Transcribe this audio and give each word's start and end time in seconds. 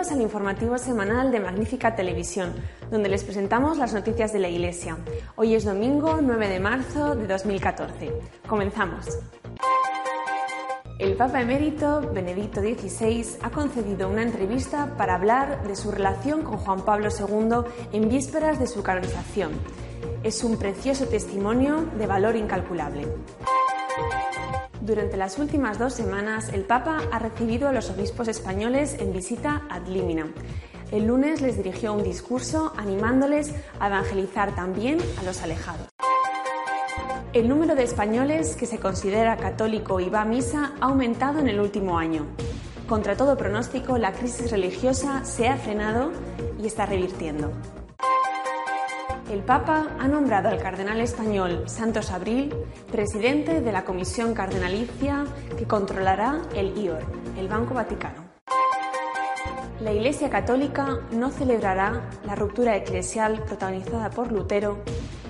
Bienvenidos 0.00 0.18
al 0.18 0.32
informativo 0.32 0.78
semanal 0.78 1.30
de 1.30 1.40
Magnífica 1.40 1.94
Televisión, 1.94 2.54
donde 2.90 3.10
les 3.10 3.22
presentamos 3.22 3.76
las 3.76 3.92
noticias 3.92 4.32
de 4.32 4.38
la 4.38 4.48
Iglesia. 4.48 4.96
Hoy 5.36 5.54
es 5.54 5.66
domingo 5.66 6.20
9 6.22 6.48
de 6.48 6.58
marzo 6.58 7.14
de 7.14 7.26
2014. 7.26 8.10
Comenzamos. 8.48 9.18
El 10.98 11.16
Papa 11.16 11.42
emérito 11.42 12.00
Benedicto 12.14 12.62
XVI 12.62 13.26
ha 13.42 13.50
concedido 13.50 14.08
una 14.08 14.22
entrevista 14.22 14.96
para 14.96 15.16
hablar 15.16 15.68
de 15.68 15.76
su 15.76 15.90
relación 15.90 16.44
con 16.44 16.56
Juan 16.56 16.82
Pablo 16.82 17.10
II 17.10 17.70
en 17.92 18.08
vísperas 18.08 18.58
de 18.58 18.68
su 18.68 18.82
canonización. 18.82 19.52
Es 20.22 20.42
un 20.42 20.56
precioso 20.56 21.08
testimonio 21.08 21.84
de 21.98 22.06
valor 22.06 22.36
incalculable. 22.36 23.06
Durante 24.90 25.16
las 25.16 25.38
últimas 25.38 25.78
dos 25.78 25.94
semanas, 25.94 26.52
el 26.52 26.62
Papa 26.62 26.98
ha 27.12 27.20
recibido 27.20 27.68
a 27.68 27.72
los 27.72 27.90
obispos 27.90 28.26
españoles 28.26 28.96
en 28.98 29.12
visita 29.12 29.62
ad 29.70 29.86
limina. 29.86 30.26
El 30.90 31.06
lunes 31.06 31.40
les 31.40 31.56
dirigió 31.56 31.94
un 31.94 32.02
discurso 32.02 32.72
animándoles 32.76 33.54
a 33.78 33.86
evangelizar 33.86 34.52
también 34.56 34.98
a 35.20 35.22
los 35.22 35.42
alejados. 35.42 35.86
El 37.32 37.48
número 37.48 37.76
de 37.76 37.84
españoles 37.84 38.56
que 38.56 38.66
se 38.66 38.80
considera 38.80 39.36
católico 39.36 40.00
y 40.00 40.10
va 40.10 40.22
a 40.22 40.24
misa 40.24 40.72
ha 40.80 40.86
aumentado 40.86 41.38
en 41.38 41.48
el 41.48 41.60
último 41.60 41.96
año. 41.96 42.26
Contra 42.88 43.16
todo 43.16 43.36
pronóstico, 43.36 43.96
la 43.96 44.10
crisis 44.10 44.50
religiosa 44.50 45.24
se 45.24 45.46
ha 45.46 45.56
frenado 45.56 46.10
y 46.60 46.66
está 46.66 46.84
revirtiendo. 46.84 47.52
El 49.30 49.44
Papa 49.44 49.90
ha 50.00 50.08
nombrado 50.08 50.48
al 50.48 50.58
cardenal 50.58 51.00
español 51.00 51.68
Santos 51.68 52.10
Abril 52.10 52.52
presidente 52.90 53.60
de 53.60 53.70
la 53.70 53.84
Comisión 53.84 54.34
Cardenalicia 54.34 55.24
que 55.56 55.68
controlará 55.68 56.42
el 56.52 56.76
IOR, 56.76 57.04
el 57.38 57.46
Banco 57.46 57.72
Vaticano. 57.72 58.24
La 59.80 59.92
Iglesia 59.92 60.30
Católica 60.30 60.98
no 61.12 61.30
celebrará 61.30 62.10
la 62.26 62.34
ruptura 62.34 62.76
eclesial 62.76 63.44
protagonizada 63.44 64.10
por 64.10 64.32
Lutero, 64.32 64.78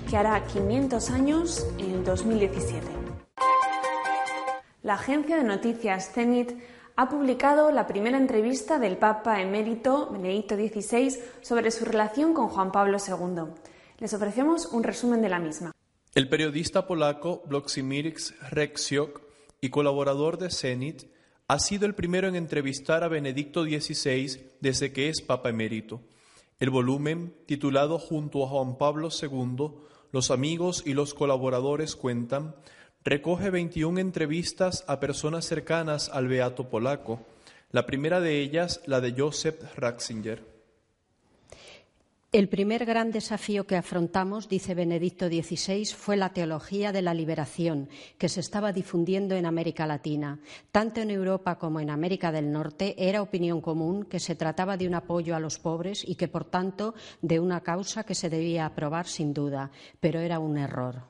que 0.09 0.17
hará 0.17 0.43
500 0.45 1.11
años 1.11 1.67
en 1.77 1.91
el 1.91 2.03
2017. 2.03 2.87
La 4.83 4.95
agencia 4.95 5.37
de 5.37 5.45
noticias 5.45 6.11
Zenit 6.11 6.53
ha 6.97 7.11
publicado 7.11 7.71
la 7.71 7.87
primera 7.87 8.17
entrevista 8.17 8.79
del 8.79 8.97
Papa 8.97 9.43
emérito 9.43 10.09
Benedicto 10.11 10.57
XVI 10.57 11.19
sobre 11.43 11.71
su 11.71 11.85
relación 11.85 12.33
con 12.33 12.49
Juan 12.49 12.73
Pablo 12.73 12.97
II. 12.97 13.53
Les 14.01 14.15
ofrecemos 14.15 14.65
un 14.73 14.83
resumen 14.83 15.21
de 15.21 15.29
la 15.29 15.39
misma. 15.39 15.73
El 16.15 16.31
periodista 16.31 16.87
polaco 16.87 17.43
Bloksimirx 17.47 18.35
Reksiok 18.51 19.21
y 19.61 19.69
colaborador 19.69 20.39
de 20.39 20.49
Zenit 20.51 21.05
ha 21.49 21.59
sido 21.59 21.85
el 21.85 21.95
primero 21.95 22.27
en 22.27 22.35
entrevistar 22.35 23.05
a 23.05 23.09
Benedicto 23.09 23.63
XVI 23.65 24.55
desde 24.61 24.95
que 24.95 25.11
es 25.11 25.21
Papa 25.21 25.51
emérito. 25.51 26.01
El 26.59 26.71
volumen, 26.71 27.35
titulado 27.45 27.99
junto 27.99 28.43
a 28.43 28.49
Juan 28.49 28.79
Pablo 28.79 29.11
II, 29.11 29.71
Los 30.13 30.31
amigos 30.31 30.83
y 30.87 30.95
los 30.95 31.13
colaboradores 31.13 31.95
cuentan, 31.95 32.55
recoge 33.05 33.51
21 33.51 34.01
entrevistas 34.01 34.83
a 34.89 34.99
personas 34.99 35.45
cercanas 35.45 36.09
al 36.09 36.27
beato 36.27 36.71
polaco, 36.71 37.21
la 37.71 37.85
primera 37.85 38.21
de 38.21 38.41
ellas 38.41 38.81
la 38.87 39.03
de 39.03 39.13
Joseph 39.13 39.63
Ratzinger. 39.77 40.50
El 42.33 42.49
primer 42.49 42.85
gran 42.85 43.11
desafío 43.11 43.67
que 43.67 43.75
afrontamos, 43.75 44.49
dice 44.49 44.77
Benedicto 44.77 45.27
XVI, 45.27 45.85
fue 45.87 46.17
la 46.17 46.33
teología 46.33 46.93
de 46.93 47.03
la 47.03 47.13
liberación, 47.13 47.89
que 48.19 48.29
se 48.29 48.39
estaba 48.39 48.73
difundiendo 48.73 49.35
en 49.35 49.47
América 49.47 49.85
Latina. 49.85 50.39
Tanto 50.71 51.01
en 51.01 51.11
Europa 51.11 51.59
como 51.59 51.81
en 51.81 51.91
América 51.91 52.31
del 52.31 52.53
Norte 52.53 52.95
era 52.97 53.21
opinión 53.21 53.61
común 53.61 54.05
que 54.05 54.21
se 54.21 54.37
trataba 54.37 54.77
de 54.77 54.87
un 54.87 54.95
apoyo 54.95 55.35
a 55.35 55.41
los 55.41 55.59
pobres 55.59 56.05
y 56.07 56.15
que, 56.15 56.29
por 56.29 56.45
tanto, 56.45 56.95
de 57.21 57.41
una 57.41 57.63
causa 57.63 58.05
que 58.05 58.15
se 58.15 58.31
debía 58.31 58.65
aprobar 58.65 59.09
sin 59.09 59.35
duda, 59.35 59.73
pero 59.99 60.21
era 60.21 60.39
un 60.39 60.57
error. 60.57 61.03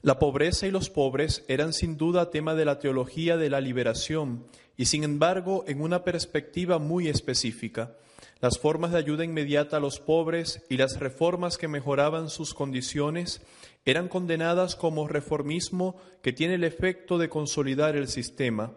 La 0.00 0.18
pobreza 0.18 0.66
y 0.66 0.70
los 0.70 0.88
pobres 0.88 1.44
eran 1.48 1.74
sin 1.74 1.98
duda 1.98 2.30
tema 2.30 2.54
de 2.54 2.64
la 2.64 2.78
teología 2.78 3.36
de 3.36 3.50
la 3.50 3.60
liberación 3.60 4.46
y, 4.74 4.86
sin 4.86 5.04
embargo, 5.04 5.64
en 5.66 5.82
una 5.82 6.02
perspectiva 6.02 6.78
muy 6.78 7.08
específica 7.08 7.94
las 8.40 8.58
formas 8.58 8.92
de 8.92 8.98
ayuda 8.98 9.24
inmediata 9.24 9.78
a 9.78 9.80
los 9.80 9.98
pobres 9.98 10.62
y 10.68 10.76
las 10.76 11.00
reformas 11.00 11.56
que 11.56 11.68
mejoraban 11.68 12.28
sus 12.28 12.52
condiciones 12.52 13.40
eran 13.86 14.08
condenadas 14.08 14.76
como 14.76 15.08
reformismo 15.08 15.96
que 16.22 16.32
tiene 16.32 16.54
el 16.54 16.64
efecto 16.64 17.18
de 17.18 17.28
consolidar 17.28 17.96
el 17.96 18.08
sistema. 18.08 18.72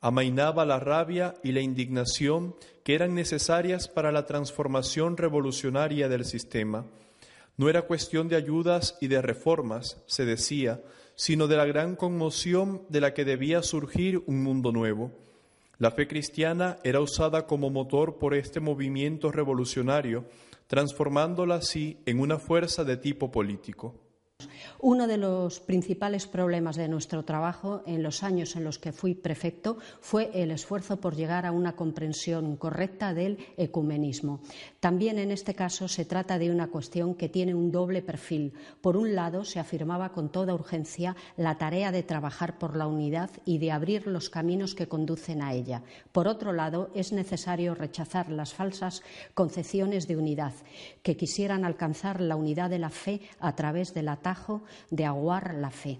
Amainaba 0.00 0.64
la 0.64 0.80
rabia 0.80 1.34
y 1.42 1.52
la 1.52 1.60
indignación 1.60 2.54
que 2.82 2.94
eran 2.94 3.14
necesarias 3.14 3.88
para 3.88 4.12
la 4.12 4.26
transformación 4.26 5.16
revolucionaria 5.16 6.08
del 6.08 6.24
sistema. 6.24 6.86
No 7.56 7.68
era 7.68 7.82
cuestión 7.82 8.28
de 8.28 8.36
ayudas 8.36 8.96
y 9.00 9.08
de 9.08 9.22
reformas, 9.22 10.02
se 10.06 10.24
decía, 10.24 10.82
sino 11.14 11.46
de 11.46 11.56
la 11.56 11.66
gran 11.66 11.94
conmoción 11.94 12.82
de 12.88 13.00
la 13.00 13.14
que 13.14 13.24
debía 13.24 13.62
surgir 13.62 14.22
un 14.26 14.42
mundo 14.42 14.72
nuevo. 14.72 15.12
La 15.78 15.90
fe 15.90 16.06
cristiana 16.06 16.76
era 16.84 17.00
usada 17.00 17.46
como 17.46 17.70
motor 17.70 18.18
por 18.18 18.34
este 18.34 18.60
movimiento 18.60 19.32
revolucionario, 19.32 20.24
transformándola 20.66 21.56
así 21.56 21.98
en 22.06 22.20
una 22.20 22.38
fuerza 22.38 22.84
de 22.84 22.96
tipo 22.96 23.30
político. 23.30 24.03
Uno 24.80 25.06
de 25.06 25.16
los 25.16 25.60
principales 25.60 26.26
problemas 26.26 26.76
de 26.76 26.88
nuestro 26.88 27.24
trabajo 27.24 27.82
en 27.86 28.02
los 28.02 28.22
años 28.22 28.54
en 28.54 28.64
los 28.64 28.78
que 28.78 28.92
fui 28.92 29.14
prefecto 29.14 29.78
fue 30.00 30.30
el 30.34 30.50
esfuerzo 30.50 31.00
por 31.00 31.16
llegar 31.16 31.46
a 31.46 31.52
una 31.52 31.74
comprensión 31.74 32.56
correcta 32.56 33.14
del 33.14 33.38
ecumenismo. 33.56 34.40
También 34.80 35.18
en 35.18 35.30
este 35.30 35.54
caso 35.54 35.88
se 35.88 36.04
trata 36.04 36.38
de 36.38 36.50
una 36.50 36.66
cuestión 36.66 37.14
que 37.14 37.30
tiene 37.30 37.54
un 37.54 37.70
doble 37.70 38.02
perfil. 38.02 38.52
Por 38.82 38.98
un 38.98 39.14
lado, 39.14 39.44
se 39.44 39.58
afirmaba 39.58 40.12
con 40.12 40.30
toda 40.30 40.52
urgencia 40.52 41.16
la 41.38 41.56
tarea 41.56 41.92
de 41.92 42.02
trabajar 42.02 42.58
por 42.58 42.76
la 42.76 42.86
unidad 42.86 43.30
y 43.46 43.58
de 43.58 43.72
abrir 43.72 44.06
los 44.06 44.28
caminos 44.28 44.74
que 44.74 44.88
conducen 44.88 45.40
a 45.40 45.54
ella. 45.54 45.82
Por 46.12 46.28
otro 46.28 46.52
lado, 46.52 46.90
es 46.94 47.12
necesario 47.12 47.74
rechazar 47.74 48.30
las 48.30 48.52
falsas 48.52 49.02
concepciones 49.32 50.08
de 50.08 50.16
unidad 50.16 50.52
que 51.02 51.16
quisieran 51.16 51.64
alcanzar 51.64 52.20
la 52.20 52.36
unidad 52.36 52.68
de 52.68 52.80
la 52.80 52.90
fe 52.90 53.22
a 53.38 53.54
través 53.54 53.94
del 53.94 54.08
de 54.90 55.04
aguar 55.04 55.54
la 55.54 55.70
fe. 55.70 55.98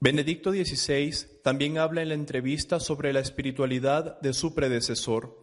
Benedicto 0.00 0.52
XVI 0.52 1.14
también 1.42 1.78
habla 1.78 2.02
en 2.02 2.08
la 2.08 2.14
entrevista 2.14 2.80
sobre 2.80 3.12
la 3.12 3.20
espiritualidad 3.20 4.20
de 4.20 4.34
su 4.34 4.54
predecesor. 4.54 5.38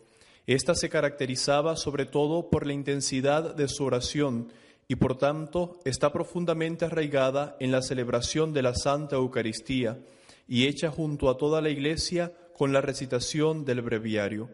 Esta 0.46 0.76
se 0.76 0.90
caracterizaba 0.90 1.78
sobre 1.78 2.06
todo 2.06 2.50
por 2.50 2.68
la 2.68 2.74
intensidad 2.74 3.56
de 3.56 3.68
su 3.68 3.86
oración 3.86 4.50
y 4.88 4.96
por 4.96 5.18
tanto 5.18 5.80
está 5.86 6.12
profundamente 6.12 6.86
arraigada 6.86 7.56
en 7.60 7.72
la 7.72 7.82
celebración 7.82 8.54
de 8.54 8.62
la 8.62 8.76
Santa 8.76 9.16
Eucaristía 9.16 10.00
y 10.48 10.68
hecha 10.68 10.92
junto 10.92 11.30
a 11.30 11.38
toda 11.38 11.62
la 11.62 11.70
Iglesia 11.70 12.34
con 12.58 12.74
la 12.74 12.82
recitación 12.82 13.64
del 13.64 13.82
breviario. 13.82 14.50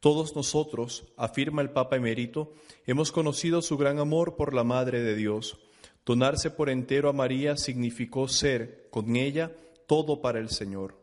Todos 0.00 0.36
nosotros, 0.36 1.04
afirma 1.16 1.60
el 1.62 1.70
Papa 1.70 1.96
emérito, 1.96 2.52
hemos 2.86 3.10
conocido 3.10 3.62
su 3.62 3.76
gran 3.76 3.98
amor 3.98 4.36
por 4.36 4.54
la 4.54 4.62
Madre 4.62 5.02
de 5.02 5.16
Dios. 5.16 5.58
Donarse 6.06 6.50
por 6.50 6.68
entero 6.68 7.08
a 7.08 7.14
María 7.14 7.56
significó 7.56 8.28
ser, 8.28 8.88
con 8.90 9.16
ella, 9.16 9.50
todo 9.86 10.20
para 10.20 10.38
el 10.38 10.50
Señor. 10.50 11.02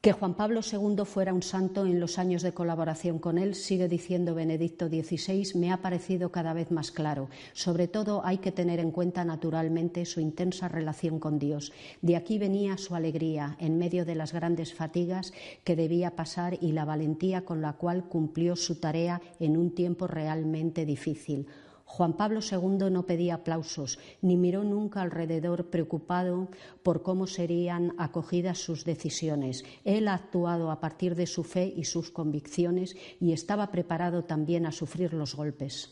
Que 0.00 0.12
Juan 0.12 0.34
Pablo 0.34 0.60
II 0.62 1.04
fuera 1.04 1.32
un 1.32 1.42
santo 1.42 1.86
en 1.86 2.00
los 2.00 2.18
años 2.18 2.42
de 2.42 2.52
colaboración 2.52 3.18
con 3.20 3.38
él, 3.38 3.54
sigue 3.54 3.88
diciendo 3.88 4.34
Benedicto 4.34 4.88
XVI, 4.88 5.52
me 5.56 5.72
ha 5.72 5.76
parecido 5.76 6.30
cada 6.30 6.52
vez 6.52 6.70
más 6.70 6.90
claro. 6.90 7.30
Sobre 7.52 7.86
todo 7.88 8.24
hay 8.24 8.38
que 8.38 8.50
tener 8.50 8.78
en 8.80 8.92
cuenta 8.92 9.24
naturalmente 9.24 10.04
su 10.04 10.20
intensa 10.20 10.68
relación 10.68 11.18
con 11.20 11.38
Dios. 11.38 11.72
De 12.00 12.16
aquí 12.16 12.38
venía 12.38 12.78
su 12.78 12.96
alegría 12.96 13.56
en 13.60 13.78
medio 13.78 14.04
de 14.04 14.16
las 14.16 14.32
grandes 14.32 14.74
fatigas 14.74 15.32
que 15.62 15.76
debía 15.76 16.16
pasar 16.16 16.58
y 16.60 16.72
la 16.72 16.84
valentía 16.84 17.44
con 17.44 17.60
la 17.60 17.72
cual 17.72 18.08
cumplió 18.08 18.54
su 18.54 18.80
tarea 18.80 19.20
en 19.38 19.56
un 19.56 19.72
tiempo 19.72 20.06
realmente 20.06 20.84
difícil. 20.84 21.46
Juan 21.92 22.14
Pablo 22.14 22.40
II 22.40 22.90
no 22.90 23.04
pedía 23.04 23.34
aplausos, 23.34 23.98
ni 24.22 24.38
miró 24.38 24.64
nunca 24.64 25.02
alrededor 25.02 25.66
preocupado 25.66 26.48
por 26.82 27.02
cómo 27.02 27.26
serían 27.26 27.94
acogidas 27.98 28.56
sus 28.56 28.86
decisiones. 28.86 29.62
Él 29.84 30.08
ha 30.08 30.14
actuado 30.14 30.70
a 30.70 30.80
partir 30.80 31.14
de 31.14 31.26
su 31.26 31.44
fe 31.44 31.70
y 31.76 31.84
sus 31.84 32.10
convicciones 32.10 32.96
y 33.20 33.34
estaba 33.34 33.70
preparado 33.70 34.24
también 34.24 34.64
a 34.64 34.72
sufrir 34.72 35.12
los 35.12 35.34
golpes. 35.34 35.90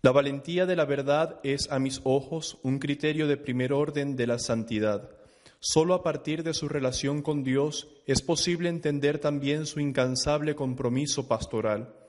La 0.00 0.12
valentía 0.12 0.64
de 0.64 0.76
la 0.76 0.86
verdad 0.86 1.40
es, 1.42 1.70
a 1.70 1.78
mis 1.78 2.00
ojos, 2.04 2.56
un 2.62 2.78
criterio 2.78 3.28
de 3.28 3.36
primer 3.36 3.74
orden 3.74 4.16
de 4.16 4.26
la 4.26 4.38
santidad. 4.38 5.10
Solo 5.60 5.92
a 5.92 6.02
partir 6.02 6.42
de 6.42 6.54
su 6.54 6.70
relación 6.70 7.20
con 7.20 7.44
Dios 7.44 7.86
es 8.06 8.22
posible 8.22 8.70
entender 8.70 9.18
también 9.18 9.66
su 9.66 9.78
incansable 9.78 10.54
compromiso 10.54 11.28
pastoral 11.28 12.01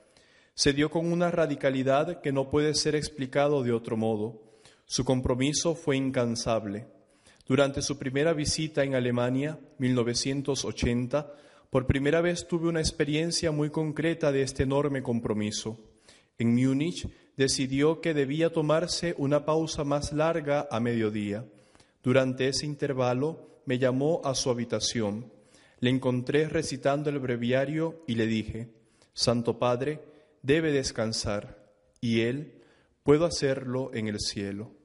se 0.54 0.72
dio 0.72 0.90
con 0.90 1.10
una 1.10 1.30
radicalidad 1.30 2.20
que 2.20 2.32
no 2.32 2.48
puede 2.48 2.74
ser 2.74 2.94
explicado 2.94 3.62
de 3.62 3.72
otro 3.72 3.96
modo. 3.96 4.40
Su 4.86 5.04
compromiso 5.04 5.74
fue 5.74 5.96
incansable. 5.96 6.86
Durante 7.46 7.82
su 7.82 7.98
primera 7.98 8.32
visita 8.32 8.84
en 8.84 8.94
Alemania, 8.94 9.58
1980, 9.78 11.32
Por 11.70 11.86
primera 11.86 12.20
vez 12.20 12.46
tuve 12.46 12.68
una 12.68 12.78
experiencia 12.78 13.50
muy 13.50 13.68
concreta 13.68 14.30
de 14.30 14.42
este 14.42 14.62
enorme 14.62 15.02
compromiso. 15.02 15.76
En 16.38 16.54
Múnich 16.54 17.08
decidió 17.36 18.00
que 18.00 18.14
debía 18.14 18.52
tomarse 18.52 19.16
una 19.18 19.44
pausa 19.44 19.82
más 19.82 20.12
larga 20.12 20.68
a 20.70 20.78
mediodía. 20.78 21.44
Durante 22.00 22.46
ese 22.46 22.66
intervalo 22.66 23.60
me 23.66 23.80
llamó 23.80 24.20
a 24.24 24.36
su 24.36 24.50
habitación. 24.50 25.32
Le 25.80 25.90
encontré 25.90 26.48
recitando 26.48 27.10
el 27.10 27.18
breviario 27.18 28.04
y 28.06 28.14
le 28.14 28.28
dije, 28.28 28.68
Santo 29.12 29.58
Padre, 29.58 30.13
debe 30.44 30.72
descansar, 30.72 31.72
y 32.02 32.20
él, 32.20 32.62
puedo 33.02 33.24
hacerlo 33.24 33.90
en 33.94 34.08
el 34.08 34.20
cielo. 34.20 34.76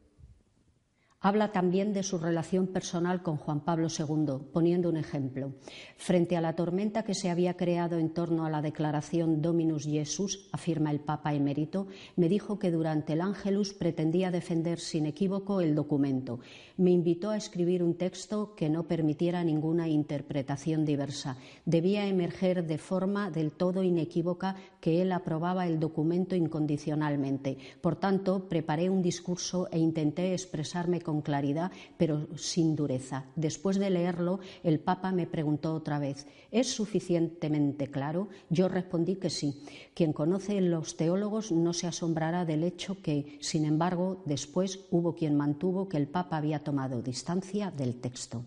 Habla 1.22 1.52
también 1.52 1.92
de 1.92 2.02
su 2.02 2.18
relación 2.18 2.68
personal 2.68 3.22
con 3.22 3.36
Juan 3.36 3.60
Pablo 3.60 3.90
II, 3.90 4.52
poniendo 4.54 4.88
un 4.88 4.96
ejemplo. 4.96 5.52
Frente 5.98 6.38
a 6.38 6.42
la 6.42 6.56
tormenta 6.56 7.04
que 7.04 7.14
se 7.14 7.30
había 7.30 7.58
creado 7.58 7.98
en 7.98 8.14
torno 8.14 8.46
a 8.46 8.50
la 8.50 8.62
declaración 8.62 9.42
Dominus 9.42 9.84
Jesus, 9.84 10.48
afirma 10.54 10.92
el 10.92 11.02
Papa 11.02 11.34
emérito, 11.34 11.88
me 12.16 12.30
dijo 12.30 12.58
que 12.58 12.72
durante 12.72 13.12
el 13.14 13.22
Ángelus 13.22 13.74
pretendía 13.74 14.32
defender 14.32 14.80
sin 14.80 15.08
equívoco 15.08 15.60
el 15.60 15.76
documento. 15.76 16.40
Me 16.78 16.92
invitó 16.92 17.32
a 17.32 17.38
escribir 17.38 17.84
un 17.84 17.96
texto 17.96 18.56
que 18.56 18.70
no 18.70 18.88
permitiera 18.88 19.44
ninguna 19.44 19.90
interpretación 19.90 20.86
diversa. 20.86 21.36
Debía 21.66 22.08
emerger 22.08 22.66
de 22.66 22.78
forma 22.78 23.30
del 23.30 23.52
todo 23.52 23.84
inequívoca 23.84 24.56
que 24.80 25.02
él 25.02 25.12
aprobaba 25.12 25.68
el 25.68 25.82
documento 25.82 26.38
incondicionalmente. 26.38 27.58
Por 27.82 27.98
tanto, 27.98 28.48
preparé 28.48 28.90
un 28.90 29.02
discurso 29.02 29.68
e 29.70 29.80
intenté 29.80 30.32
expresarme 30.32 31.02
con 31.10 31.22
claridad, 31.24 31.72
pero 31.98 32.28
sin 32.38 32.76
dureza. 32.76 33.26
Después 33.36 33.80
de 33.80 33.90
leerlo, 33.90 34.40
el 34.64 34.80
Papa 34.80 35.12
me 35.12 35.26
preguntó 35.26 35.74
otra 35.74 35.98
vez, 35.98 36.28
¿es 36.52 36.72
suficientemente 36.72 37.88
claro? 37.88 38.28
Yo 38.52 38.68
respondí 38.68 39.16
que 39.16 39.32
sí. 39.32 39.64
Quien 39.96 40.14
conoce 40.14 40.62
los 40.62 40.98
teólogos 40.98 41.52
no 41.52 41.74
se 41.74 41.88
asombrará 41.88 42.46
del 42.46 42.64
hecho 42.64 43.02
que, 43.02 43.40
sin 43.42 43.66
embargo, 43.66 44.22
después 44.26 44.82
hubo 44.92 45.16
quien 45.16 45.36
mantuvo 45.36 45.90
que 45.90 45.98
el 45.98 46.08
Papa 46.08 46.38
había 46.38 46.60
tomado 46.60 47.02
distancia 47.02 47.72
del 47.72 48.00
texto. 48.00 48.44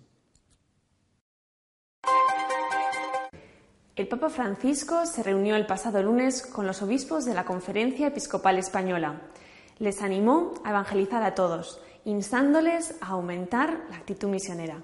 El 3.96 4.06
Papa 4.06 4.30
Francisco 4.30 5.04
se 5.04 5.24
reunió 5.24 5.56
el 5.56 5.66
pasado 5.66 6.00
lunes 6.00 6.46
con 6.46 6.64
los 6.64 6.80
obispos 6.80 7.24
de 7.24 7.34
la 7.34 7.44
Conferencia 7.44 8.06
Episcopal 8.06 8.56
Española. 8.58 9.20
Les 9.80 10.00
animó 10.00 10.54
a 10.62 10.70
evangelizar 10.70 11.24
a 11.24 11.34
todos 11.34 11.80
instándoles 12.04 12.96
a 13.00 13.08
aumentar 13.08 13.86
la 13.90 13.96
actitud 13.96 14.28
misionera. 14.28 14.82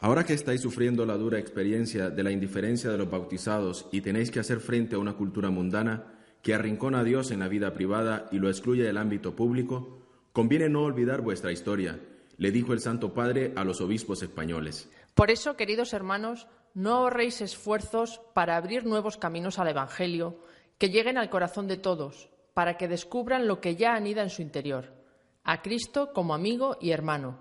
Ahora 0.00 0.24
que 0.24 0.34
estáis 0.34 0.60
sufriendo 0.60 1.06
la 1.06 1.16
dura 1.16 1.38
experiencia 1.38 2.10
de 2.10 2.22
la 2.22 2.30
indiferencia 2.30 2.90
de 2.90 2.98
los 2.98 3.10
bautizados 3.10 3.86
y 3.90 4.00
tenéis 4.00 4.30
que 4.30 4.40
hacer 4.40 4.60
frente 4.60 4.96
a 4.96 4.98
una 4.98 5.14
cultura 5.14 5.50
mundana 5.50 6.04
que 6.42 6.54
arrincona 6.54 7.00
a 7.00 7.04
Dios 7.04 7.30
en 7.30 7.40
la 7.40 7.48
vida 7.48 7.72
privada 7.72 8.28
y 8.30 8.38
lo 8.38 8.48
excluye 8.48 8.82
del 8.82 8.98
ámbito 8.98 9.34
público, 9.34 10.02
conviene 10.32 10.68
no 10.68 10.82
olvidar 10.82 11.22
vuestra 11.22 11.52
historia, 11.52 11.98
le 12.36 12.50
dijo 12.50 12.72
el 12.72 12.80
Santo 12.80 13.14
Padre 13.14 13.52
a 13.56 13.64
los 13.64 13.80
obispos 13.80 14.22
españoles. 14.22 14.90
Por 15.14 15.30
eso, 15.30 15.56
queridos 15.56 15.94
hermanos, 15.94 16.48
no 16.74 16.92
ahorréis 16.96 17.40
esfuerzos 17.40 18.20
para 18.34 18.56
abrir 18.56 18.84
nuevos 18.84 19.16
caminos 19.16 19.58
al 19.58 19.68
Evangelio 19.68 20.38
que 20.76 20.90
lleguen 20.90 21.16
al 21.16 21.30
corazón 21.30 21.66
de 21.66 21.78
todos, 21.78 22.28
para 22.52 22.76
que 22.76 22.88
descubran 22.88 23.46
lo 23.46 23.60
que 23.60 23.76
ya 23.76 23.94
anida 23.94 24.22
en 24.22 24.30
su 24.30 24.42
interior 24.42 25.03
a 25.44 25.60
Cristo 25.60 26.12
como 26.12 26.34
amigo 26.34 26.78
y 26.80 26.90
hermano. 26.90 27.38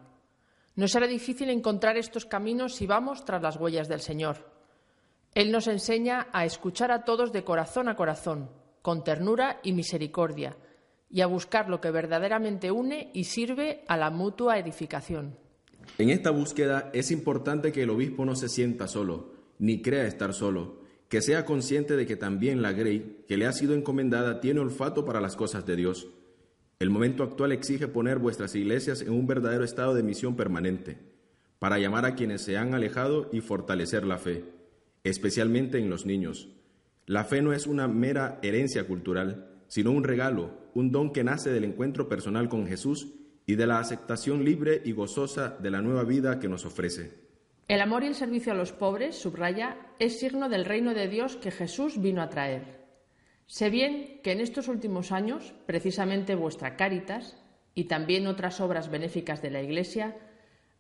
No 0.76 0.88
será 0.88 1.08
difícil 1.08 1.50
encontrar 1.50 1.98
estos 1.98 2.26
caminos 2.26 2.76
si 2.76 2.86
vamos 2.86 3.24
tras 3.26 3.42
las 3.42 3.58
huellas 3.58 3.88
del 3.88 4.02
Señor. 4.02 4.52
Él 5.34 5.52
nos 5.52 5.68
enseña 5.68 6.28
a 6.34 6.46
escuchar 6.46 6.92
a 6.92 7.06
todos 7.06 7.32
de 7.32 7.44
corazón 7.44 7.88
a 7.88 7.96
corazón, 7.96 8.50
con 8.82 9.04
ternura 9.04 9.60
y 9.64 9.74
misericordia, 9.74 10.58
y 11.10 11.22
a 11.22 11.28
buscar 11.28 11.70
lo 11.70 11.80
que 11.80 11.92
verdaderamente 11.92 12.72
une 12.72 13.10
y 13.14 13.24
sirve 13.24 13.84
a 13.88 13.98
la 13.98 14.10
mutua 14.10 14.58
edificación. 14.58 15.38
En 15.98 16.10
esta 16.10 16.32
búsqueda 16.32 16.90
es 16.94 17.12
importante 17.12 17.72
que 17.72 17.84
el 17.84 17.90
obispo 17.90 18.26
no 18.26 18.36
se 18.36 18.50
sienta 18.50 18.88
solo, 18.88 19.32
ni 19.60 19.82
crea 19.82 20.06
estar 20.06 20.34
solo, 20.34 20.82
que 21.08 21.22
sea 21.22 21.46
consciente 21.46 21.96
de 21.96 22.08
que 22.08 22.16
también 22.16 22.62
la 22.62 22.72
Grey, 22.74 23.24
que 23.28 23.38
le 23.38 23.46
ha 23.46 23.54
sido 23.54 23.76
encomendada, 23.76 24.40
tiene 24.40 24.60
olfato 24.60 25.06
para 25.06 25.22
las 25.22 25.36
cosas 25.36 25.66
de 25.66 25.76
Dios 25.76 26.08
el 26.84 26.90
momento 26.90 27.24
actual 27.24 27.54
exige 27.54 27.88
poner 27.88 28.20
vuestras 28.20 28.56
iglesias 28.56 29.02
en 29.02 29.12
un 29.12 29.26
verdadero 29.26 29.64
estado 29.64 29.94
de 29.94 30.04
misión 30.04 30.36
permanente, 30.36 30.98
para 31.58 31.80
llamar 31.80 32.06
a 32.06 32.14
quienes 32.14 32.42
se 32.42 32.58
han 32.58 32.74
alejado 32.74 33.30
y 33.32 33.40
fortalecer 33.40 34.06
la 34.06 34.18
fe, 34.18 34.44
especialmente 35.06 35.78
en 35.78 35.90
los 35.90 36.06
niños. 36.06 36.50
La 37.06 37.24
fe 37.24 37.42
no 37.42 37.54
es 37.54 37.68
una 37.68 37.88
mera 37.88 38.38
herencia 38.42 38.86
cultural, 38.86 39.48
sino 39.68 39.92
un 39.92 40.04
regalo, 40.04 40.52
un 40.74 40.92
don 40.92 41.14
que 41.14 41.24
nace 41.24 41.54
del 41.54 41.64
encuentro 41.64 42.10
personal 42.10 42.50
con 42.50 42.68
Jesús 42.68 43.14
y 43.46 43.56
de 43.56 43.66
la 43.66 43.80
aceptación 43.80 44.44
libre 44.44 44.82
y 44.84 44.92
gozosa 44.92 45.56
de 45.62 45.72
la 45.72 45.82
nueva 45.82 46.04
vida 46.04 46.38
que 46.42 46.50
nos 46.50 46.66
ofrece. 46.66 47.14
El 47.70 47.80
amor 47.80 48.04
y 48.04 48.08
el 48.08 48.16
servicio 48.16 48.52
a 48.52 48.56
los 48.56 48.74
pobres, 48.74 49.16
subraya, 49.16 49.78
es 50.00 50.20
signo 50.20 50.50
del 50.50 50.66
reino 50.66 50.94
de 50.94 51.08
Dios 51.08 51.38
que 51.38 51.50
Jesús 51.50 52.02
vino 52.02 52.22
a 52.22 52.30
traer. 52.30 52.83
Sé 53.54 53.70
bien 53.70 54.20
que 54.24 54.32
en 54.32 54.40
estos 54.40 54.68
últimos 54.68 55.12
años, 55.12 55.54
precisamente 55.68 56.34
vuestra 56.34 56.76
Cáritas 56.76 57.38
y 57.76 57.84
también 57.84 58.26
otras 58.26 58.60
obras 58.60 58.90
benéficas 58.90 59.44
de 59.44 59.52
la 59.52 59.62
Iglesia 59.62 60.18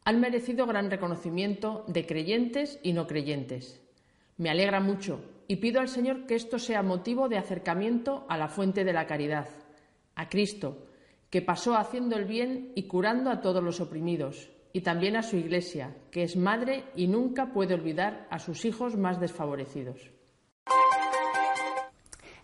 han 0.04 0.20
merecido 0.20 0.66
gran 0.66 0.90
reconocimiento 0.90 1.86
de 1.88 2.08
creyentes 2.08 2.80
y 2.82 2.94
no 2.94 3.06
creyentes. 3.06 3.80
Me 4.38 4.50
alegra 4.50 4.80
mucho 4.80 5.24
y 5.48 5.58
pido 5.58 5.82
al 5.82 5.88
Señor 5.88 6.26
que 6.26 6.34
esto 6.34 6.58
sea 6.58 6.82
motivo 6.82 7.30
de 7.30 7.38
acercamiento 7.38 8.26
a 8.28 8.40
la 8.40 8.48
fuente 8.48 8.84
de 8.84 8.94
la 8.94 9.06
caridad, 9.06 9.50
a 10.16 10.28
Cristo, 10.28 10.88
que 11.30 11.44
pasó 11.44 11.76
haciendo 11.76 12.16
el 12.16 12.26
bien 12.26 12.72
y 12.74 12.88
curando 12.88 13.30
a 13.30 13.42
todos 13.42 13.64
los 13.64 13.82
oprimidos, 13.82 14.50
y 14.74 14.82
también 14.82 15.16
a 15.16 15.22
su 15.22 15.38
Iglesia, 15.38 15.96
que 16.10 16.24
es 16.24 16.36
madre 16.36 16.86
y 16.96 17.06
nunca 17.06 17.54
puede 17.54 17.76
olvidar 17.76 18.28
a 18.32 18.40
sus 18.40 18.66
hijos 18.66 18.98
más 18.98 19.20
desfavorecidos. 19.20 20.10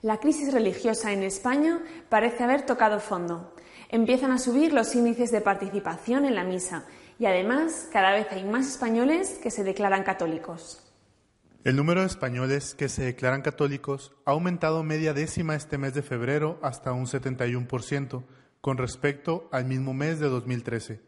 La 0.01 0.17
crisis 0.21 0.53
religiosa 0.53 1.11
en 1.11 1.23
España 1.23 1.81
parece 2.07 2.45
haber 2.45 2.65
tocado 2.65 3.01
fondo. 3.01 3.53
Empiezan 3.89 4.31
a 4.31 4.37
subir 4.37 4.71
los 4.71 4.95
índices 4.95 5.29
de 5.29 5.41
participación 5.41 6.23
en 6.23 6.35
la 6.35 6.45
misa 6.45 6.85
y 7.19 7.25
además 7.25 7.89
cada 7.91 8.13
vez 8.13 8.27
hay 8.31 8.45
más 8.45 8.65
españoles 8.65 9.37
que 9.43 9.51
se 9.51 9.65
declaran 9.65 10.03
católicos. 10.03 10.89
El 11.65 11.75
número 11.75 11.99
de 11.99 12.07
españoles 12.07 12.75
que 12.75 12.87
se 12.87 13.03
declaran 13.03 13.41
católicos 13.41 14.13
ha 14.23 14.31
aumentado 14.31 14.83
media 14.83 15.13
décima 15.13 15.55
este 15.55 15.77
mes 15.77 15.93
de 15.93 16.01
febrero 16.01 16.59
hasta 16.61 16.93
un 16.93 17.05
71% 17.05 18.23
con 18.61 18.77
respecto 18.77 19.49
al 19.51 19.65
mismo 19.65 19.93
mes 19.93 20.19
de 20.19 20.29
2013 20.29 21.01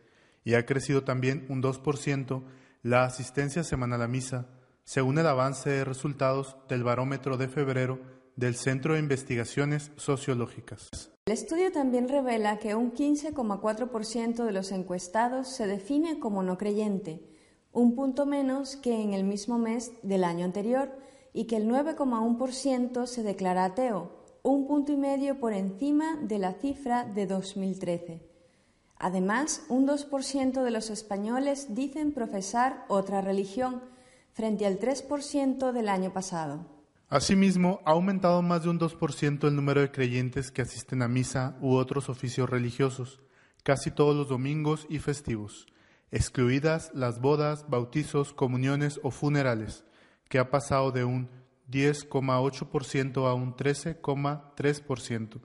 y 0.44 0.56
ha 0.56 0.66
crecido 0.66 1.06
también 1.06 1.46
un 1.48 1.64
2% 1.64 2.44
la 2.84 3.06
asistencia 3.06 3.64
semanal 3.64 4.02
a 4.02 4.10
misa, 4.10 4.50
según 4.84 5.18
el 5.18 5.28
avance 5.28 5.70
de 5.70 5.86
resultados 5.86 6.58
del 6.68 6.84
barómetro 6.84 7.38
de 7.38 7.48
febrero 7.48 8.21
del 8.42 8.56
Centro 8.56 8.96
de 8.96 9.00
Investigaciones 9.00 9.92
Sociológicas. 9.98 10.90
El 11.28 11.34
estudio 11.34 11.72
también 11.72 12.10
revela 12.10 12.58
que 12.58 12.74
un 12.74 12.92
15,4% 12.92 14.44
de 14.44 14.52
los 14.52 14.72
encuestados 14.72 15.48
se 15.48 15.68
define 15.68 16.20
como 16.20 16.42
no 16.42 16.58
creyente, 16.58 17.24
un 17.72 17.94
punto 17.94 18.26
menos 18.26 18.78
que 18.78 19.00
en 19.00 19.14
el 19.14 19.26
mismo 19.26 19.60
mes 19.60 19.92
del 20.02 20.24
año 20.24 20.44
anterior, 20.44 20.92
y 21.34 21.46
que 21.46 21.58
el 21.58 21.70
9,1% 21.70 23.06
se 23.06 23.22
declara 23.22 23.64
ateo, 23.64 24.26
un 24.42 24.66
punto 24.68 24.92
y 24.92 24.98
medio 24.98 25.40
por 25.40 25.54
encima 25.54 26.16
de 26.16 26.40
la 26.40 26.54
cifra 26.54 27.06
de 27.06 27.28
2013. 27.28 28.28
Además, 28.98 29.64
un 29.70 29.88
2% 29.88 30.64
de 30.64 30.72
los 30.72 30.90
españoles 30.90 31.76
dicen 31.76 32.12
profesar 32.12 32.86
otra 32.88 33.22
religión, 33.22 33.84
frente 34.34 34.66
al 34.66 34.80
3% 34.80 35.72
del 35.72 35.90
año 35.90 36.12
pasado. 36.12 36.81
Asimismo, 37.12 37.82
ha 37.84 37.92
aumentado 37.92 38.42
más 38.42 38.64
de 38.64 38.70
un 38.70 38.80
2% 38.80 39.46
el 39.46 39.56
número 39.58 39.82
de 39.82 39.92
creyentes 39.92 40.50
que 40.50 40.62
asisten 40.62 41.02
a 41.02 41.10
misa 41.10 41.58
u 41.60 41.76
otros 41.76 42.08
oficios 42.08 42.50
religiosos, 42.50 43.20
casi 43.64 43.92
todos 43.92 44.16
los 44.16 44.30
domingos 44.30 44.88
y 44.88 45.00
festivos, 45.00 45.68
excluidas 46.10 46.90
las 46.94 47.20
bodas, 47.20 47.66
bautizos, 47.68 48.32
comuniones 48.32 49.02
o 49.04 49.12
funerales, 49.12 49.84
que 50.30 50.40
ha 50.40 50.50
pasado 50.50 50.94
de 50.94 51.04
un 51.04 51.30
10,8% 51.70 53.28
a 53.28 53.34
un 53.34 53.58
13,3%, 53.58 55.42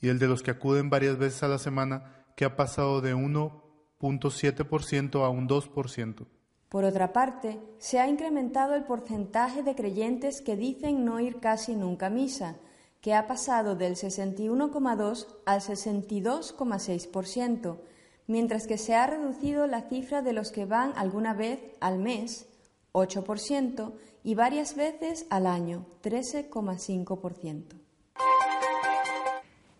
y 0.00 0.08
el 0.08 0.18
de 0.18 0.26
los 0.26 0.42
que 0.42 0.52
acuden 0.52 0.88
varias 0.88 1.18
veces 1.18 1.42
a 1.42 1.48
la 1.48 1.58
semana, 1.58 2.24
que 2.34 2.46
ha 2.46 2.56
pasado 2.56 3.02
de 3.02 3.14
1,7% 3.14 5.22
a 5.22 5.28
un 5.28 5.48
2%. 5.48 6.26
Por 6.74 6.84
otra 6.84 7.12
parte, 7.12 7.60
se 7.78 8.00
ha 8.00 8.08
incrementado 8.08 8.74
el 8.74 8.82
porcentaje 8.82 9.62
de 9.62 9.76
creyentes 9.76 10.40
que 10.40 10.56
dicen 10.56 11.04
no 11.04 11.20
ir 11.20 11.38
casi 11.38 11.76
nunca 11.76 12.06
a 12.06 12.10
misa, 12.10 12.56
que 13.00 13.14
ha 13.14 13.28
pasado 13.28 13.76
del 13.76 13.94
61,2 13.94 15.28
al 15.46 15.60
62,6%, 15.60 17.76
mientras 18.26 18.66
que 18.66 18.76
se 18.76 18.96
ha 18.96 19.06
reducido 19.06 19.68
la 19.68 19.82
cifra 19.82 20.20
de 20.20 20.32
los 20.32 20.50
que 20.50 20.64
van 20.64 20.92
alguna 20.96 21.32
vez 21.32 21.60
al 21.78 22.00
mes, 22.00 22.48
8%, 22.90 23.92
y 24.24 24.34
varias 24.34 24.74
veces 24.74 25.28
al 25.30 25.46
año, 25.46 25.86
13,5%. 26.02 27.66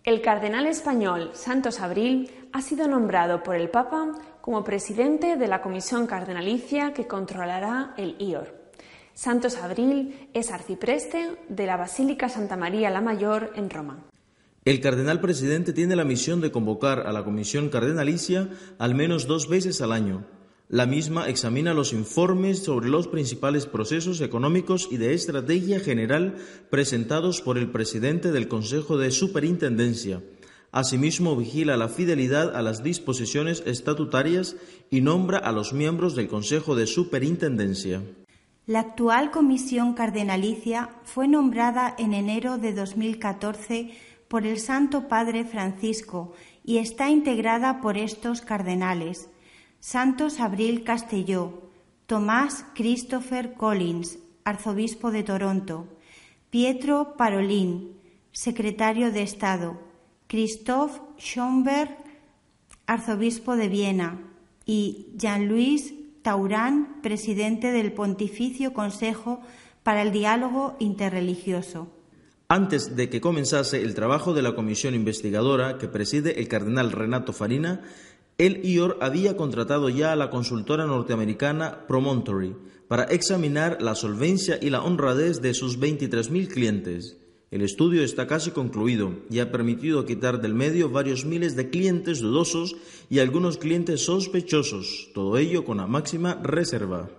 El 0.04 0.22
cardenal 0.22 0.68
español 0.68 1.32
Santos 1.34 1.80
Abril 1.80 2.48
ha 2.52 2.62
sido 2.62 2.86
nombrado 2.86 3.42
por 3.42 3.56
el 3.56 3.68
Papa 3.68 4.12
como 4.44 4.62
presidente 4.62 5.38
de 5.38 5.48
la 5.48 5.62
comisión 5.62 6.06
cardenalicia 6.06 6.92
que 6.92 7.06
controlará 7.06 7.94
el 7.96 8.14
IOR. 8.18 8.54
Santos 9.14 9.56
Abril 9.56 10.28
es 10.34 10.50
arcipreste 10.50 11.38
de 11.48 11.64
la 11.64 11.78
Basílica 11.78 12.28
Santa 12.28 12.54
María 12.54 12.90
la 12.90 13.00
Mayor 13.00 13.52
en 13.56 13.70
Roma. 13.70 14.04
El 14.66 14.82
cardenal 14.82 15.22
presidente 15.22 15.72
tiene 15.72 15.96
la 15.96 16.04
misión 16.04 16.42
de 16.42 16.52
convocar 16.52 17.06
a 17.06 17.12
la 17.12 17.24
comisión 17.24 17.70
cardenalicia 17.70 18.50
al 18.78 18.94
menos 18.94 19.26
dos 19.26 19.48
veces 19.48 19.80
al 19.80 19.92
año. 19.92 20.26
La 20.68 20.84
misma 20.84 21.30
examina 21.30 21.72
los 21.72 21.94
informes 21.94 22.58
sobre 22.58 22.90
los 22.90 23.08
principales 23.08 23.64
procesos 23.64 24.20
económicos 24.20 24.88
y 24.90 24.98
de 24.98 25.14
estrategia 25.14 25.80
general 25.80 26.34
presentados 26.68 27.40
por 27.40 27.56
el 27.56 27.70
presidente 27.70 28.30
del 28.30 28.48
Consejo 28.48 28.98
de 28.98 29.10
Superintendencia 29.10 30.20
Asimismo, 30.74 31.36
vigila 31.36 31.76
la 31.76 31.88
fidelidad 31.88 32.56
a 32.56 32.60
las 32.60 32.82
disposiciones 32.82 33.62
estatutarias 33.64 34.56
y 34.90 35.02
nombra 35.02 35.38
a 35.38 35.52
los 35.52 35.72
miembros 35.72 36.16
del 36.16 36.26
Consejo 36.26 36.74
de 36.74 36.88
Superintendencia. 36.88 38.02
La 38.66 38.80
actual 38.80 39.30
Comisión 39.30 39.94
Cardenalicia 39.94 40.90
fue 41.04 41.28
nombrada 41.28 41.94
en 41.96 42.12
enero 42.12 42.58
de 42.58 42.72
2014 42.72 43.92
por 44.26 44.48
el 44.48 44.58
Santo 44.58 45.06
Padre 45.06 45.44
Francisco 45.44 46.32
y 46.64 46.78
está 46.78 47.08
integrada 47.08 47.80
por 47.80 47.96
estos 47.96 48.40
cardenales: 48.40 49.28
Santos 49.78 50.40
Abril 50.40 50.82
Castelló, 50.82 51.70
Tomás 52.06 52.66
Christopher 52.74 53.54
Collins, 53.54 54.18
arzobispo 54.42 55.12
de 55.12 55.22
Toronto, 55.22 55.86
Pietro 56.50 57.14
Parolin, 57.16 57.92
secretario 58.32 59.12
de 59.12 59.22
Estado, 59.22 59.93
Christoph 60.26 61.00
Schomberg, 61.18 61.90
arzobispo 62.86 63.56
de 63.56 63.68
Viena, 63.68 64.20
y 64.66 65.08
Jean-Louis 65.16 65.94
Taurán, 66.22 67.02
presidente 67.02 67.70
del 67.70 67.92
Pontificio 67.92 68.72
Consejo 68.72 69.40
para 69.82 70.02
el 70.02 70.12
Diálogo 70.12 70.76
Interreligioso. 70.78 71.88
Antes 72.48 72.96
de 72.96 73.08
que 73.08 73.20
comenzase 73.20 73.82
el 73.82 73.94
trabajo 73.94 74.34
de 74.34 74.42
la 74.42 74.54
comisión 74.54 74.94
investigadora 74.94 75.78
que 75.78 75.88
preside 75.88 76.40
el 76.40 76.48
cardenal 76.48 76.92
Renato 76.92 77.32
Farina, 77.32 77.82
el 78.36 78.64
IOR 78.64 78.98
había 79.00 79.36
contratado 79.36 79.88
ya 79.88 80.12
a 80.12 80.16
la 80.16 80.30
consultora 80.30 80.86
norteamericana 80.86 81.86
Promontory 81.86 82.56
para 82.88 83.04
examinar 83.04 83.78
la 83.80 83.94
solvencia 83.94 84.58
y 84.60 84.70
la 84.70 84.82
honradez 84.82 85.40
de 85.40 85.54
sus 85.54 85.78
23.000 85.78 86.48
clientes. 86.48 87.16
El 87.50 87.62
estudio 87.62 88.02
está 88.02 88.26
casi 88.26 88.50
concluido 88.50 89.12
y 89.30 89.38
ha 89.38 89.52
permitido 89.52 90.04
quitar 90.06 90.40
del 90.40 90.54
medio 90.54 90.90
varios 90.90 91.24
miles 91.24 91.54
de 91.56 91.70
clientes 91.70 92.20
dudosos 92.20 92.76
y 93.08 93.20
algunos 93.20 93.58
clientes 93.58 94.04
sospechosos, 94.04 95.10
todo 95.14 95.38
ello 95.38 95.64
con 95.64 95.76
la 95.76 95.86
máxima 95.86 96.34
reserva. 96.42 97.10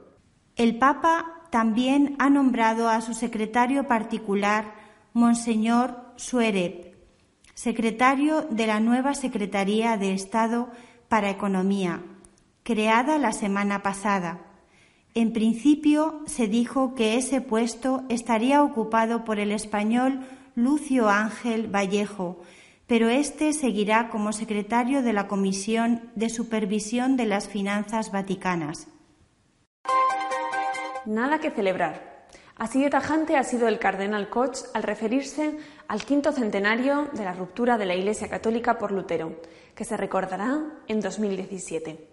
El 0.55 0.77
Papa 0.77 1.48
también 1.51 2.15
ha 2.20 2.29
nombrado 2.29 2.89
a 2.89 3.01
su 3.01 3.13
secretario 3.13 3.88
particular, 3.88 4.75
Monseñor 5.13 5.96
Suerep, 6.17 6.96
secretario 7.53 8.41
de 8.50 8.67
la 8.67 8.79
nueva 8.82 9.13
Secretaría 9.13 9.96
de 9.96 10.13
Estado 10.13 10.70
para 11.08 11.29
Economía, 11.29 12.03
creada 12.63 13.17
la 13.17 13.32
semana 13.32 13.82
pasada. 13.82 14.45
En 15.17 15.31
principio 15.31 16.19
se 16.25 16.48
dijo 16.50 16.93
que 16.93 17.15
ese 17.15 17.39
puesto 17.39 18.03
estaría 18.10 18.62
ocupado 18.62 19.24
por 19.24 19.39
el 19.39 19.53
español 19.53 20.27
Lucio 20.55 21.07
Ángel 21.07 21.74
Vallejo, 21.74 22.41
pero 22.86 23.07
este 23.07 23.53
seguirá 23.53 24.10
como 24.10 24.34
secretario 24.34 25.03
de 25.03 25.13
la 25.13 25.29
Comisión 25.29 26.12
de 26.15 26.27
Supervisión 26.27 27.15
de 27.15 27.27
las 27.27 27.48
Finanzas 27.48 28.12
Vaticanas. 28.12 28.89
Nada 31.05 31.39
que 31.39 31.50
celebrar. 31.50 32.27
Así 32.57 32.84
de 32.84 32.89
tajante 32.89 33.38
ha 33.38 33.43
sido 33.45 33.69
el 33.69 33.79
cardenal 33.79 34.29
Koch 34.29 34.65
al 34.74 34.84
referirse 34.84 35.57
al 35.88 36.03
quinto 36.03 36.34
centenario 36.34 37.07
de 37.13 37.24
la 37.24 37.31
ruptura 37.31 37.77
de 37.77 37.86
la 37.86 37.95
Iglesia 37.95 38.27
Católica 38.27 38.77
por 38.77 38.91
Lutero, 38.91 39.39
que 39.75 39.86
se 39.86 39.95
recordará 39.95 40.60
en 40.89 41.00
2017. 41.00 42.10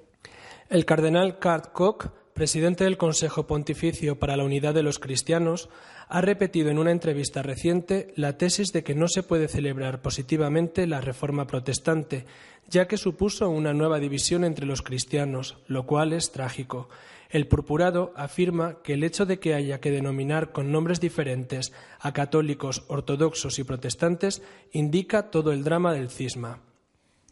El 0.68 0.84
cardenal 0.84 1.40
Kurt 1.40 1.72
Koch 1.72 2.21
presidente 2.34 2.84
del 2.84 2.96
Consejo 2.96 3.46
Pontificio 3.46 4.18
para 4.18 4.36
la 4.36 4.44
Unidad 4.44 4.74
de 4.74 4.82
los 4.82 4.98
Cristianos, 4.98 5.68
ha 6.08 6.20
repetido 6.20 6.70
en 6.70 6.78
una 6.78 6.90
entrevista 6.90 7.42
reciente 7.42 8.12
la 8.16 8.36
tesis 8.36 8.72
de 8.72 8.82
que 8.82 8.94
no 8.94 9.08
se 9.08 9.22
puede 9.22 9.48
celebrar 9.48 10.02
positivamente 10.02 10.86
la 10.86 11.00
Reforma 11.00 11.46
protestante, 11.46 12.26
ya 12.68 12.86
que 12.86 12.96
supuso 12.96 13.48
una 13.48 13.72
nueva 13.72 13.98
división 13.98 14.44
entre 14.44 14.66
los 14.66 14.82
cristianos, 14.82 15.58
lo 15.66 15.86
cual 15.86 16.12
es 16.12 16.32
trágico. 16.32 16.88
El 17.30 17.48
purpurado 17.48 18.12
afirma 18.14 18.82
que 18.82 18.92
el 18.92 19.04
hecho 19.04 19.24
de 19.24 19.38
que 19.38 19.54
haya 19.54 19.80
que 19.80 19.90
denominar 19.90 20.52
con 20.52 20.70
nombres 20.70 21.00
diferentes 21.00 21.72
a 21.98 22.12
católicos, 22.12 22.84
ortodoxos 22.88 23.58
y 23.58 23.64
protestantes 23.64 24.42
indica 24.72 25.30
todo 25.30 25.52
el 25.52 25.64
drama 25.64 25.94
del 25.94 26.10
cisma. 26.10 26.60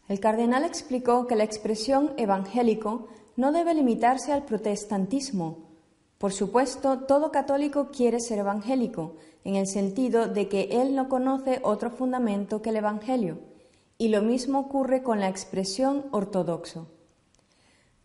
El 0.07 0.19
cardenal 0.19 0.65
explicó 0.65 1.27
que 1.27 1.35
la 1.35 1.43
expresión 1.43 2.13
evangélico 2.17 3.09
no 3.35 3.51
debe 3.51 3.73
limitarse 3.73 4.31
al 4.31 4.43
protestantismo. 4.43 5.69
Por 6.17 6.33
supuesto, 6.33 6.99
todo 6.99 7.31
católico 7.31 7.89
quiere 7.91 8.19
ser 8.19 8.39
evangélico, 8.39 9.15
en 9.43 9.55
el 9.55 9.67
sentido 9.67 10.27
de 10.27 10.47
que 10.47 10.69
él 10.71 10.95
no 10.95 11.09
conoce 11.09 11.59
otro 11.63 11.89
fundamento 11.89 12.61
que 12.61 12.69
el 12.69 12.75
Evangelio, 12.77 13.39
y 13.97 14.09
lo 14.09 14.21
mismo 14.21 14.59
ocurre 14.59 15.03
con 15.03 15.19
la 15.19 15.29
expresión 15.29 16.05
ortodoxo. 16.11 16.87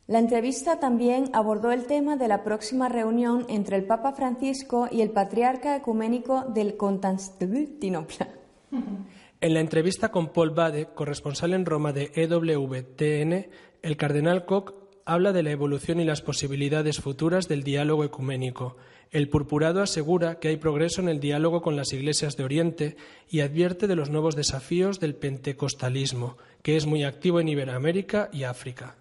La 0.07 0.21
entrevista 0.21 0.79
también 0.79 1.31
abordó 1.33 1.73
el 1.73 1.87
tema 1.87 2.17
de 2.17 2.29
la 2.29 2.45
próxima 2.45 2.89
reunión 2.89 3.45
entre 3.49 3.77
el 3.77 3.85
Papa 3.85 4.13
Francisco 4.13 4.89
y 4.91 5.01
el 5.01 5.11
Patriarca 5.11 5.75
Ecuménico 5.77 6.43
del 6.43 6.77
Constantinopla. 6.77 8.29
En 9.39 9.53
la 9.53 9.61
entrevista 9.61 10.11
con 10.11 10.29
Paul 10.29 10.53
Bade, 10.53 10.87
corresponsal 10.95 11.53
en 11.53 11.67
Roma 11.67 11.93
de 11.93 12.11
EWTN, 12.15 13.51
el 13.83 13.97
cardenal 13.99 14.47
Koch 14.47 14.73
habla 15.07 15.33
de 15.33 15.45
la 15.45 15.53
evolución 15.53 16.01
y 16.01 16.05
las 16.05 16.21
posibilidades 16.21 17.01
futuras 17.01 17.47
del 17.47 17.63
diálogo 17.63 18.03
ecuménico. 18.03 18.77
El 19.13 19.29
purpurado 19.29 19.81
asegura 19.81 20.41
que 20.41 20.49
hay 20.49 20.57
progreso 20.57 21.01
en 21.01 21.09
el 21.09 21.21
diálogo 21.21 21.63
con 21.63 21.77
las 21.77 21.93
iglesias 21.93 22.37
de 22.37 22.43
Oriente 22.43 22.97
y 23.31 23.41
advierte 23.41 23.87
de 23.87 23.95
los 23.95 24.11
nuevos 24.11 24.35
desafíos 24.35 24.99
del 24.99 25.15
pentecostalismo, 25.15 26.37
que 26.63 26.77
es 26.77 26.87
muy 26.87 27.05
activo 27.05 27.39
en 27.39 27.49
Iberoamérica 27.49 28.29
y 28.33 28.43
África. 28.43 28.97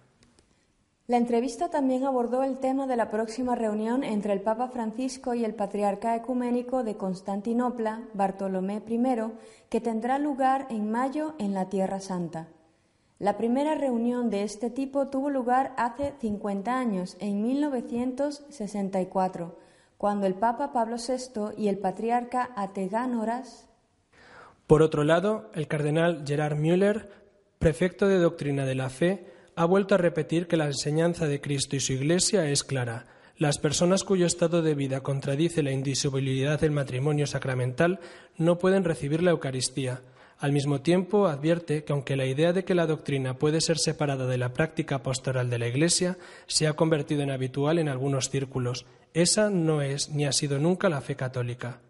La 1.08 1.16
entrevista 1.16 1.70
también 1.70 2.04
abordó 2.04 2.44
el 2.44 2.58
tema 2.58 2.86
de 2.86 2.96
la 2.96 3.10
próxima 3.10 3.56
reunión 3.56 4.04
entre 4.04 4.32
el 4.32 4.40
Papa 4.40 4.68
Francisco 4.68 5.34
y 5.34 5.44
el 5.44 5.54
Patriarca 5.54 6.14
Ecuménico 6.14 6.84
de 6.84 6.96
Constantinopla, 6.96 8.02
Bartolomé 8.14 8.80
I, 8.88 9.00
que 9.68 9.80
tendrá 9.80 10.18
lugar 10.20 10.68
en 10.70 10.88
mayo 10.90 11.34
en 11.38 11.52
la 11.52 11.68
Tierra 11.68 12.00
Santa. 12.00 12.48
La 13.18 13.38
primera 13.38 13.74
reunión 13.74 14.28
de 14.28 14.42
este 14.42 14.68
tipo 14.68 15.08
tuvo 15.08 15.30
lugar 15.30 15.72
hace 15.78 16.12
50 16.20 16.78
años, 16.78 17.16
en 17.18 17.42
1964, 17.42 19.58
cuando 19.96 20.26
el 20.26 20.34
Papa 20.34 20.74
Pablo 20.74 20.96
VI 20.96 21.54
y 21.56 21.68
el 21.68 21.78
patriarca 21.78 22.50
Ategánoras. 22.56 23.70
Por 24.66 24.82
otro 24.82 25.02
lado, 25.02 25.50
el 25.54 25.66
cardenal 25.66 26.24
Gerard 26.26 26.58
Müller, 26.58 27.08
prefecto 27.58 28.06
de 28.06 28.18
Doctrina 28.18 28.66
de 28.66 28.74
la 28.74 28.90
Fe, 28.90 29.24
ha 29.54 29.64
vuelto 29.64 29.94
a 29.94 29.98
repetir 29.98 30.46
que 30.46 30.58
la 30.58 30.66
enseñanza 30.66 31.26
de 31.26 31.40
Cristo 31.40 31.74
y 31.74 31.80
su 31.80 31.94
Iglesia 31.94 32.50
es 32.50 32.64
clara. 32.64 33.06
Las 33.38 33.56
personas 33.56 34.04
cuyo 34.04 34.26
estado 34.26 34.60
de 34.60 34.74
vida 34.74 35.00
contradice 35.00 35.62
la 35.62 35.72
indisolubilidad 35.72 36.60
del 36.60 36.72
matrimonio 36.72 37.26
sacramental 37.26 37.98
no 38.36 38.58
pueden 38.58 38.84
recibir 38.84 39.22
la 39.22 39.30
Eucaristía. 39.30 40.02
Al 40.38 40.52
mismo 40.52 40.82
tiempo, 40.82 41.26
advierte 41.26 41.84
que 41.84 41.94
aunque 41.94 42.14
la 42.14 42.26
idea 42.26 42.52
de 42.52 42.64
que 42.64 42.74
la 42.74 42.86
doctrina 42.86 43.38
puede 43.38 43.62
ser 43.62 43.78
separada 43.78 44.26
de 44.26 44.36
la 44.36 44.52
práctica 44.52 45.02
pastoral 45.02 45.48
de 45.48 45.58
la 45.58 45.66
Iglesia 45.66 46.18
se 46.46 46.66
ha 46.66 46.74
convertido 46.74 47.22
en 47.22 47.30
habitual 47.30 47.78
en 47.78 47.88
algunos 47.88 48.28
círculos, 48.28 48.84
esa 49.14 49.48
no 49.48 49.80
es 49.80 50.10
ni 50.10 50.26
ha 50.26 50.32
sido 50.32 50.58
nunca 50.58 50.90
la 50.90 51.00
fe 51.00 51.16
católica. 51.16 51.80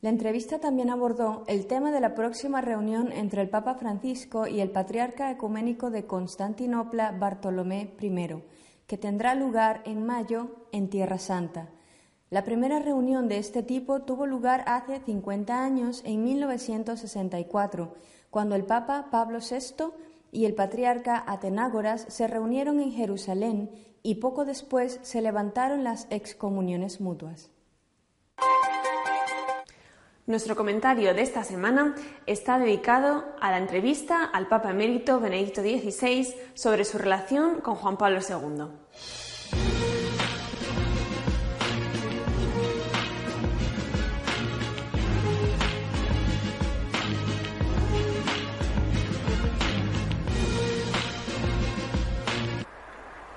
La 0.00 0.10
entrevista 0.10 0.60
también 0.60 0.90
abordó 0.90 1.44
el 1.48 1.66
tema 1.66 1.90
de 1.90 1.98
la 1.98 2.14
próxima 2.14 2.60
reunión 2.60 3.10
entre 3.10 3.42
el 3.42 3.48
Papa 3.48 3.74
Francisco 3.74 4.46
y 4.46 4.60
el 4.60 4.70
Patriarca 4.70 5.30
Ecuménico 5.30 5.90
de 5.90 6.06
Constantinopla, 6.06 7.12
Bartolomé 7.12 7.94
I, 8.00 8.42
que 8.86 8.98
tendrá 8.98 9.34
lugar 9.34 9.82
en 9.86 10.04
mayo 10.04 10.66
en 10.72 10.88
Tierra 10.88 11.18
Santa. 11.18 11.70
La 12.34 12.42
primera 12.42 12.80
reunión 12.80 13.28
de 13.28 13.38
este 13.38 13.62
tipo 13.62 14.02
tuvo 14.02 14.26
lugar 14.26 14.64
hace 14.66 14.98
50 14.98 15.64
años, 15.64 16.02
en 16.04 16.24
1964, 16.24 17.94
cuando 18.28 18.56
el 18.56 18.64
Papa 18.64 19.06
Pablo 19.12 19.38
VI 19.38 19.92
y 20.32 20.44
el 20.44 20.56
patriarca 20.56 21.22
Atenágoras 21.28 22.04
se 22.08 22.26
reunieron 22.26 22.80
en 22.80 22.90
Jerusalén 22.90 23.70
y 24.02 24.16
poco 24.16 24.44
después 24.44 24.98
se 25.02 25.22
levantaron 25.22 25.84
las 25.84 26.08
excomuniones 26.10 27.00
mutuas. 27.00 27.52
Nuestro 30.26 30.56
comentario 30.56 31.14
de 31.14 31.22
esta 31.22 31.44
semana 31.44 31.94
está 32.26 32.58
dedicado 32.58 33.26
a 33.40 33.52
la 33.52 33.58
entrevista 33.58 34.24
al 34.24 34.48
Papa 34.48 34.72
Emérito 34.72 35.20
Benedicto 35.20 35.62
XVI 35.62 36.34
sobre 36.54 36.84
su 36.84 36.98
relación 36.98 37.60
con 37.60 37.76
Juan 37.76 37.96
Pablo 37.96 38.18
II. 38.28 39.23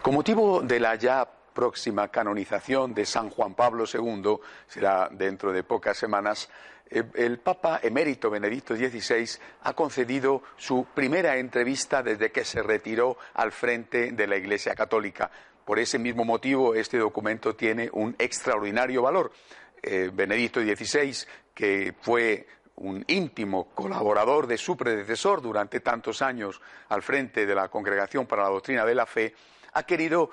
Con 0.08 0.16
motivo 0.16 0.62
de 0.62 0.80
la 0.80 0.96
ya 0.96 1.28
próxima 1.54 2.08
canonización 2.08 2.94
de 2.94 3.06
San 3.06 3.30
Juan 3.30 3.56
Pablo 3.56 3.84
II, 3.84 4.38
será 4.66 5.10
dentro 5.12 5.52
de 5.52 5.64
pocas 5.64 5.98
semanas, 5.98 6.50
eh, 6.90 7.04
el 7.16 7.40
Papa 7.40 7.82
emérito 7.84 8.30
Benedicto 8.30 8.74
XVI 8.74 9.28
ha 9.64 9.74
concedido 9.74 10.44
su 10.56 10.88
primera 10.94 11.36
entrevista 11.36 12.02
desde 12.04 12.32
que 12.32 12.46
se 12.46 12.64
retiró 12.64 13.18
al 13.34 13.52
frente 13.52 14.14
de 14.14 14.28
la 14.28 14.38
Iglesia 14.38 14.76
Católica. 14.76 15.30
Por 15.66 15.78
ese 15.78 16.00
mismo 16.00 16.24
motivo, 16.24 16.74
este 16.74 16.98
documento 16.98 17.58
tiene 17.58 17.90
un 17.92 18.16
extraordinario 18.18 19.02
valor. 19.02 19.34
Eh, 19.84 20.10
Benedicto 20.14 20.62
XVI, 20.62 21.18
que 21.54 21.94
fue 22.00 22.48
un 22.76 23.04
íntimo 23.08 23.72
colaborador 23.76 24.48
de 24.48 24.58
su 24.58 24.78
predecesor 24.78 25.42
durante 25.42 25.82
tantos 25.82 26.22
años 26.22 26.62
al 26.88 27.02
frente 27.02 27.46
de 27.46 27.56
la 27.56 27.68
Congregación 27.68 28.26
para 28.26 28.44
la 28.44 28.50
Doctrina 28.50 28.86
de 28.86 28.96
la 28.96 29.06
Fe, 29.06 29.34
ha 29.74 29.84
querido 29.84 30.30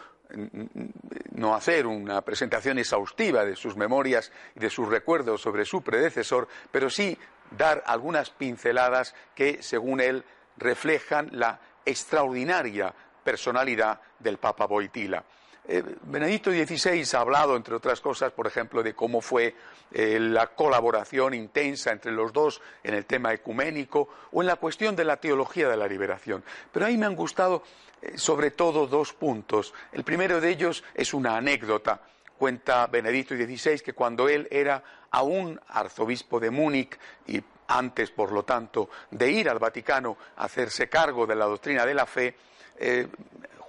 no 1.32 1.54
hacer 1.54 1.86
una 1.86 2.22
presentación 2.22 2.78
exhaustiva 2.78 3.44
de 3.44 3.56
sus 3.56 3.76
memorias 3.76 4.32
y 4.56 4.60
de 4.60 4.70
sus 4.70 4.88
recuerdos 4.88 5.40
sobre 5.40 5.64
su 5.64 5.82
predecesor, 5.82 6.48
pero 6.70 6.90
sí 6.90 7.16
dar 7.50 7.82
algunas 7.86 8.30
pinceladas 8.30 9.14
que, 9.34 9.62
según 9.62 10.00
él, 10.00 10.24
reflejan 10.56 11.28
la 11.32 11.60
extraordinaria 11.84 12.94
personalidad 13.22 14.00
del 14.18 14.38
Papa 14.38 14.66
Boitila. 14.66 15.24
Eh, 15.66 15.82
Benedicto 16.02 16.50
XVI 16.50 17.16
ha 17.16 17.20
hablado, 17.20 17.56
entre 17.56 17.74
otras 17.74 18.00
cosas, 18.00 18.32
por 18.32 18.46
ejemplo, 18.46 18.82
de 18.82 18.94
cómo 18.94 19.22
fue 19.22 19.54
eh, 19.92 20.18
la 20.20 20.48
colaboración 20.48 21.32
intensa 21.32 21.90
entre 21.90 22.12
los 22.12 22.32
dos 22.32 22.60
en 22.82 22.92
el 22.94 23.06
tema 23.06 23.32
ecuménico 23.32 24.08
o 24.32 24.42
en 24.42 24.46
la 24.46 24.56
cuestión 24.56 24.94
de 24.94 25.04
la 25.04 25.16
teología 25.16 25.68
de 25.68 25.76
la 25.78 25.88
liberación. 25.88 26.44
Pero 26.70 26.84
a 26.84 26.88
mí 26.90 26.98
me 26.98 27.06
han 27.06 27.16
gustado 27.16 27.62
eh, 28.02 28.18
sobre 28.18 28.50
todo 28.50 28.86
dos 28.86 29.14
puntos. 29.14 29.72
El 29.92 30.04
primero 30.04 30.38
de 30.38 30.50
ellos 30.50 30.84
es 30.94 31.14
una 31.14 31.36
anécdota. 31.36 32.02
Cuenta 32.36 32.86
Benedicto 32.86 33.34
XVI 33.34 33.80
que 33.80 33.94
cuando 33.94 34.28
él 34.28 34.46
era 34.50 34.82
aún 35.12 35.58
arzobispo 35.68 36.40
de 36.40 36.50
Múnich 36.50 36.98
y 37.26 37.42
antes, 37.68 38.10
por 38.10 38.32
lo 38.32 38.42
tanto, 38.42 38.90
de 39.10 39.30
ir 39.30 39.48
al 39.48 39.58
Vaticano 39.58 40.18
a 40.36 40.44
hacerse 40.44 40.90
cargo 40.90 41.26
de 41.26 41.36
la 41.36 41.46
doctrina 41.46 41.86
de 41.86 41.94
la 41.94 42.04
fe, 42.04 42.34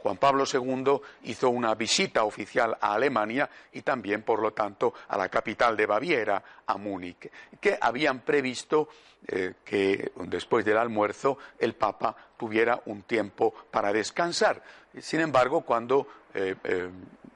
Juan 0.05 0.17
Pablo 0.17 0.43
II 0.45 1.01
hizo 1.23 1.49
una 1.49 1.73
visita 1.73 2.25
oficial 2.25 2.77
a 2.79 2.93
Alemania 2.93 3.49
y 3.73 3.81
también, 3.81 4.21
por 4.21 4.39
lo 4.39 4.53
tanto, 4.53 4.93
a 5.07 5.17
la 5.17 5.29
capital 5.29 5.75
de 5.75 5.87
Baviera, 5.87 6.43
a 6.63 6.77
Múnich, 6.77 7.27
que 7.59 7.75
habían 7.81 8.19
previsto 8.19 8.87
eh, 9.25 9.55
que 9.65 10.11
después 10.27 10.63
del 10.63 10.77
almuerzo 10.77 11.39
el 11.57 11.73
Papa 11.73 12.15
tuviera 12.37 12.79
un 12.85 13.01
tiempo 13.01 13.51
para 13.71 13.91
descansar. 13.91 14.61
Sin 14.99 15.21
embargo, 15.21 15.61
cuando 15.61 16.05
eh, 16.35 16.53
eh, 16.63 16.89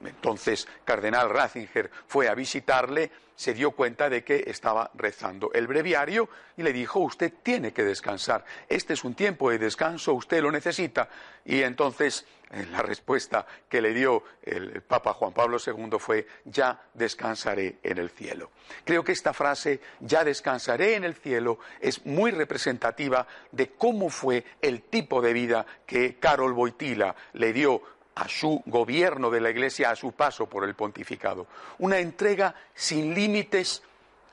entonces 0.04 0.68
Cardenal 0.84 1.28
Ratzinger 1.28 1.90
fue 2.06 2.28
a 2.28 2.36
visitarle, 2.36 3.10
se 3.40 3.54
dio 3.54 3.70
cuenta 3.70 4.10
de 4.10 4.22
que 4.22 4.44
estaba 4.48 4.90
rezando 4.92 5.50
el 5.54 5.66
breviario 5.66 6.28
y 6.58 6.62
le 6.62 6.74
dijo, 6.74 7.00
usted 7.00 7.32
tiene 7.42 7.72
que 7.72 7.82
descansar, 7.82 8.44
este 8.68 8.92
es 8.92 9.02
un 9.02 9.14
tiempo 9.14 9.48
de 9.48 9.56
descanso, 9.56 10.12
usted 10.12 10.42
lo 10.42 10.52
necesita. 10.52 11.08
Y 11.46 11.62
entonces 11.62 12.26
la 12.70 12.82
respuesta 12.82 13.46
que 13.66 13.80
le 13.80 13.94
dio 13.94 14.24
el 14.42 14.82
Papa 14.82 15.14
Juan 15.14 15.32
Pablo 15.32 15.56
II 15.56 15.98
fue, 15.98 16.26
ya 16.44 16.82
descansaré 16.92 17.78
en 17.82 17.96
el 17.96 18.10
cielo. 18.10 18.50
Creo 18.84 19.02
que 19.02 19.12
esta 19.12 19.32
frase, 19.32 19.80
ya 20.00 20.22
descansaré 20.22 20.96
en 20.96 21.04
el 21.04 21.14
cielo, 21.14 21.60
es 21.80 22.04
muy 22.04 22.32
representativa 22.32 23.26
de 23.52 23.70
cómo 23.70 24.10
fue 24.10 24.44
el 24.60 24.82
tipo 24.82 25.22
de 25.22 25.32
vida 25.32 25.64
que 25.86 26.16
Carol 26.16 26.52
Boitila 26.52 27.16
le 27.32 27.54
dio 27.54 27.80
a 28.14 28.28
su 28.28 28.62
gobierno 28.66 29.30
de 29.30 29.40
la 29.40 29.50
Iglesia 29.50 29.90
a 29.90 29.96
su 29.96 30.12
paso 30.12 30.46
por 30.46 30.64
el 30.64 30.74
pontificado. 30.74 31.46
Una 31.78 31.98
entrega 31.98 32.54
sin 32.74 33.14
límites 33.14 33.82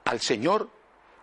al 0.06 0.20
Señor 0.20 0.70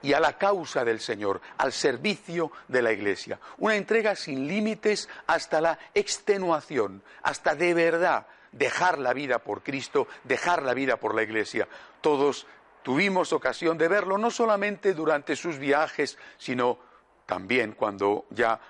y 0.02 0.12
a 0.12 0.20
la 0.20 0.36
causa 0.36 0.84
del 0.84 1.00
Señor, 1.00 1.40
al 1.56 1.72
servicio 1.72 2.52
de 2.68 2.82
la 2.82 2.92
Iglesia. 2.92 3.40
Una 3.58 3.74
entrega 3.74 4.14
sin 4.14 4.46
límites 4.46 5.08
hasta 5.26 5.60
la 5.60 5.78
extenuación, 5.94 7.02
hasta 7.22 7.54
de 7.54 7.72
verdad 7.72 8.26
dejar 8.52 8.98
la 8.98 9.14
vida 9.14 9.38
por 9.38 9.62
Cristo, 9.62 10.06
dejar 10.24 10.62
la 10.62 10.74
vida 10.74 10.98
por 10.98 11.14
la 11.14 11.22
Iglesia. 11.22 11.66
Todos 12.02 12.46
tuvimos 12.82 13.32
ocasión 13.32 13.78
de 13.78 13.88
verlo, 13.88 14.18
no 14.18 14.30
solamente 14.30 14.92
durante 14.92 15.36
sus 15.36 15.58
viajes, 15.58 16.18
sino 16.36 16.78
también 17.26 17.72
cuando 17.72 18.26
ya 18.30 18.60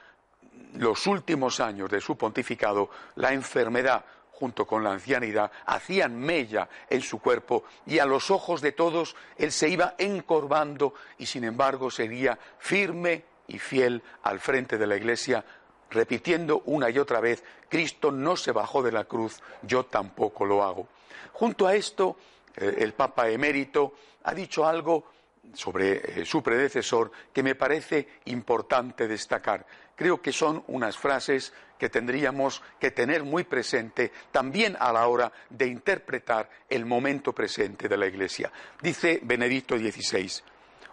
los 0.75 1.07
últimos 1.07 1.61
años 1.61 1.91
de 1.91 2.01
su 2.01 2.17
pontificado, 2.17 2.91
la 3.17 3.33
enfermedad 3.33 4.05
junto 4.33 4.67
con 4.67 4.83
la 4.83 4.93
ancianidad, 4.93 5.51
hacían 5.65 6.19
mella 6.19 6.69
en 6.91 7.01
su 7.01 7.21
cuerpo 7.21 7.65
y 7.87 8.01
a 8.01 8.05
los 8.05 8.31
ojos 8.31 8.61
de 8.61 8.73
todos 8.73 9.15
él 9.37 9.53
se 9.53 9.69
iba 9.69 9.95
encorvando 9.97 10.95
y 11.19 11.27
sin 11.27 11.45
embargo 11.45 11.91
seguía 11.91 12.39
firme 12.59 13.25
y 13.47 13.59
fiel 13.59 14.03
al 14.23 14.41
frente 14.41 14.77
de 14.77 14.87
la 14.87 14.97
iglesia, 14.97 15.45
repitiendo 15.91 16.63
una 16.67 16.91
y 16.91 16.99
otra 16.99 17.21
vez, 17.21 17.45
Cristo 17.69 18.11
no 18.11 18.37
se 18.37 18.53
bajó 18.53 18.83
de 18.83 18.93
la 18.93 19.05
cruz, 19.05 19.41
yo 19.63 19.85
tampoco 19.85 20.45
lo 20.45 20.65
hago. 20.65 20.89
Junto 21.33 21.67
a 21.67 21.75
esto, 21.75 22.17
eh, 22.57 22.77
el 22.79 22.95
Papa 22.95 23.29
emérito 23.29 23.95
ha 24.25 24.35
dicho 24.35 24.67
algo 24.67 25.05
sobre 25.53 26.21
eh, 26.21 26.25
su 26.25 26.43
predecesor 26.43 27.11
que 27.33 27.43
me 27.43 27.55
parece 27.55 28.09
importante 28.27 29.07
destacar. 29.07 29.67
Creo 29.97 30.21
que 30.21 30.33
son 30.33 30.65
unas 30.69 30.97
frases 30.97 31.53
que 31.79 31.89
tendríamos 31.89 32.63
que 32.81 32.91
tener 32.91 33.25
muy 33.25 33.45
presente 33.45 34.13
también 34.33 34.77
a 34.81 34.93
la 34.93 35.07
hora 35.07 35.33
de 35.51 35.67
interpretar 35.67 36.49
el 36.69 36.85
momento 36.85 37.33
presente 37.33 37.89
de 37.89 37.97
la 37.97 38.07
Iglesia. 38.07 38.51
Dice 38.81 39.21
Benedicto 39.23 39.77
XVI, 39.77 40.43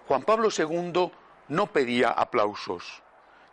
Juan 0.08 0.24
Pablo 0.24 0.50
II 0.56 1.12
no 1.50 1.68
pedía 1.68 2.10
aplausos, 2.10 3.02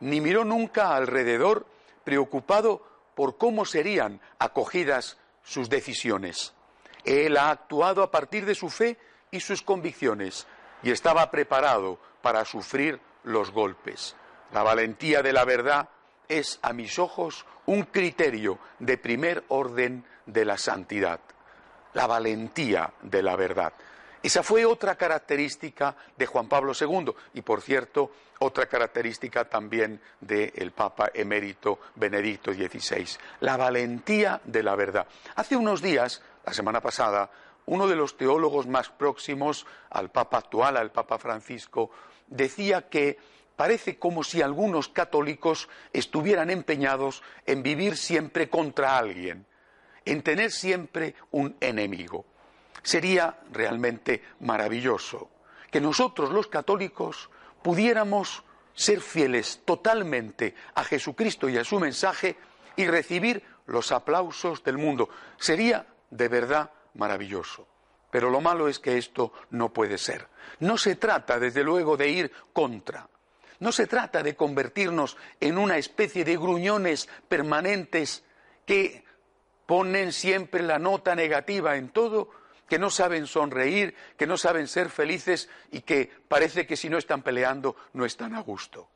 ni 0.01 0.21
miró 0.21 0.45
nunca 0.45 0.95
alrededor 0.95 1.67
preocupado 2.05 2.83
por 3.15 3.37
cómo 3.37 3.65
serían 3.65 4.21
acogidas 4.39 5.19
sus 5.43 5.69
decisiones. 5.69 6.55
Él 7.05 7.37
ha 7.37 7.51
actuado 7.51 8.03
a 8.03 8.11
partir 8.11 8.45
de 8.45 8.55
su 8.55 8.69
fe 8.69 8.99
y 9.31 9.41
sus 9.41 9.63
convicciones 9.63 10.47
y 10.83 10.91
estaba 10.91 11.31
preparado 11.31 11.99
para 12.23 12.45
sufrir 12.45 13.01
los 13.25 13.51
golpes. 13.51 14.15
La 14.53 14.63
valentía 14.63 15.23
de 15.23 15.33
la 15.33 15.45
verdad 15.45 15.89
es, 16.29 16.59
a 16.63 16.73
mis 16.73 16.99
ojos, 16.99 17.45
un 17.67 17.85
criterio 17.85 18.59
de 18.79 18.99
primer 18.99 19.45
orden 19.49 20.05
de 20.27 20.45
la 20.45 20.57
santidad. 20.57 21.21
La 21.95 22.07
valentía 22.07 22.93
de 23.03 23.23
la 23.23 23.37
verdad. 23.37 23.73
Esa 24.23 24.43
fue 24.43 24.65
otra 24.65 24.97
característica 24.97 25.95
de 26.17 26.27
Juan 26.27 26.49
Pablo 26.49 26.73
II 26.79 27.13
y, 27.35 27.43
por 27.43 27.63
cierto, 27.63 28.11
otra 28.41 28.67
característica 28.67 29.45
también 29.45 30.01
del 30.21 30.73
Papa 30.73 31.11
emérito 31.15 31.79
Benedicto 31.95 32.53
XVI. 32.53 33.07
La 33.41 33.57
valentía 33.57 34.41
de 34.45 34.63
la 34.63 34.75
verdad. 34.75 35.07
Hace 35.37 35.57
unos 35.57 35.81
días, 35.81 36.21
la 36.45 36.53
semana 36.53 36.81
pasada, 36.81 37.31
uno 37.67 37.87
de 37.87 37.97
los 37.97 38.17
teólogos 38.17 38.67
más 38.67 38.89
próximos 38.89 39.67
al 39.91 40.11
Papa 40.11 40.39
actual, 40.39 40.77
al 40.77 40.91
Papa 40.91 41.19
Francisco, 41.19 41.91
decía 42.27 42.89
que 42.89 43.19
parece 43.59 43.99
como 43.99 44.23
si 44.23 44.41
algunos 44.41 44.89
católicos 44.89 45.69
estuvieran 45.93 46.49
empeñados 46.49 47.25
en 47.45 47.65
vivir 47.65 47.97
siempre 47.97 48.49
contra 48.49 48.97
alguien, 48.97 49.47
en 50.05 50.23
tener 50.23 50.53
siempre 50.53 51.17
un 51.33 51.57
enemigo. 51.59 52.25
Sería 52.85 53.41
realmente 53.51 54.23
maravilloso 54.39 55.29
que 55.73 55.81
nosotros 55.81 56.31
los 56.31 56.47
católicos 56.47 57.31
pudiéramos 57.61 58.45
ser 58.75 59.01
fieles 59.01 59.63
totalmente 59.65 60.55
a 60.77 60.85
Jesucristo 60.85 61.49
y 61.49 61.59
a 61.59 61.65
su 61.65 61.81
mensaje 61.81 62.37
y 62.77 62.87
recibir 62.87 63.43
los 63.67 63.91
aplausos 63.91 64.63
del 64.63 64.79
mundo. 64.79 65.09
Sería 65.37 65.85
de 66.11 66.29
verdad 66.29 66.71
maravilloso. 66.95 67.67
Pero 68.13 68.31
lo 68.31 68.41
malo 68.41 68.69
es 68.69 68.79
que 68.79 68.99
esto 68.99 69.33
no 69.51 69.73
puede 69.73 69.99
ser. 69.99 70.29
No 70.61 70.79
se 70.79 70.95
trata, 70.95 71.41
desde 71.41 71.65
luego, 71.65 71.97
de 71.97 72.09
ir 72.09 72.33
contra. 72.53 73.09
No 73.61 73.73
se 73.73 73.87
trata 73.87 74.23
de 74.23 74.37
convertirnos 74.37 75.17
en 75.41 75.59
una 75.59 75.79
especie 75.79 76.25
de 76.25 76.37
gruñones 76.37 77.09
permanentes 77.29 78.23
que 78.65 79.05
ponen 79.67 80.13
siempre 80.13 80.63
la 80.63 80.79
nota 80.79 81.15
negativa 81.15 81.77
en 81.77 81.89
todo 81.91 82.31
que 82.69 82.79
no 82.79 82.91
saben 82.91 83.27
sonreír, 83.27 83.95
que 84.17 84.27
no 84.27 84.37
saben 84.37 84.69
ser 84.69 84.91
felices 84.91 85.49
y 85.73 85.81
que 85.81 86.13
parece 86.29 86.67
que 86.67 86.77
si 86.77 86.89
no 86.89 86.99
están 86.99 87.23
peleando 87.23 87.77
no 87.95 88.05
están 88.05 88.35
a 88.35 88.41
gusto. 88.41 88.89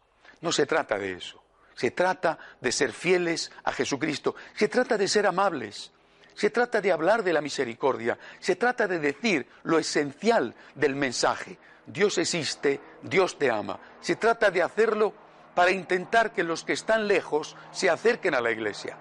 No 0.43 0.53
se 0.53 0.67
trata 0.67 0.99
de 0.99 1.13
eso. 1.13 1.43
Se 1.75 1.91
trata 1.91 2.39
de 2.61 2.71
ser 2.71 2.93
fieles 2.93 3.51
a 3.65 3.73
Jesucristo. 3.73 4.35
Se 4.55 4.69
trata 4.69 4.99
de 4.99 5.09
ser 5.09 5.27
amables. 5.27 5.91
Se 6.35 6.51
trata 6.51 6.81
de 6.81 6.93
hablar 6.93 7.23
de 7.23 7.33
la 7.33 7.41
misericordia. 7.41 8.19
Se 8.39 8.57
trata 8.57 8.87
de 8.87 8.99
decir 8.99 9.47
lo 9.65 9.79
esencial 9.79 10.55
del 10.75 10.95
mensaje. 10.95 11.59
Dios 11.87 12.19
existe, 12.19 12.81
Dios 13.03 13.39
te 13.39 13.51
ama. 13.51 13.79
Se 14.01 14.17
trata 14.17 14.51
de 14.51 14.63
hacerlo 14.63 15.13
para 15.55 15.71
intentar 15.71 16.33
que 16.33 16.43
los 16.43 16.65
que 16.65 16.73
están 16.73 17.07
lejos 17.07 17.57
se 17.71 17.91
acerquen 17.91 18.35
a 18.35 18.41
la 18.41 18.51
iglesia. 18.51 18.97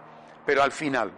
Pero 0.46 0.64
al 0.64 0.72
final, 0.72 1.12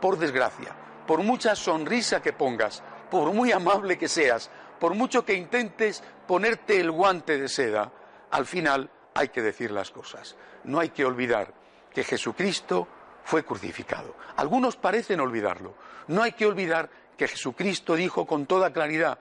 por 0.00 0.18
desgracia, 0.18 0.74
por 1.06 1.22
mucha 1.22 1.54
sonrisa 1.54 2.20
que 2.22 2.32
pongas, 2.32 2.82
por 3.10 3.32
muy 3.32 3.52
amable 3.52 3.98
que 3.98 4.08
seas, 4.08 4.50
por 4.80 4.94
mucho 4.94 5.24
que 5.24 5.34
intentes 5.34 6.02
ponerte 6.26 6.80
el 6.80 6.90
guante 6.90 7.38
de 7.38 7.48
seda, 7.48 7.92
al 8.30 8.46
final 8.46 8.90
hay 9.14 9.28
que 9.28 9.42
decir 9.42 9.70
las 9.70 9.90
cosas. 9.90 10.36
No 10.64 10.80
hay 10.80 10.88
que 10.88 11.04
olvidar 11.04 11.54
que 11.92 12.02
Jesucristo 12.02 12.88
fue 13.24 13.44
crucificado. 13.44 14.14
Algunos 14.36 14.76
parecen 14.76 15.20
olvidarlo. 15.20 15.74
No 16.08 16.22
hay 16.22 16.32
que 16.32 16.46
olvidar 16.46 16.90
que 17.16 17.28
Jesucristo 17.28 17.94
dijo 17.94 18.26
con 18.26 18.46
toda 18.46 18.72
claridad, 18.72 19.18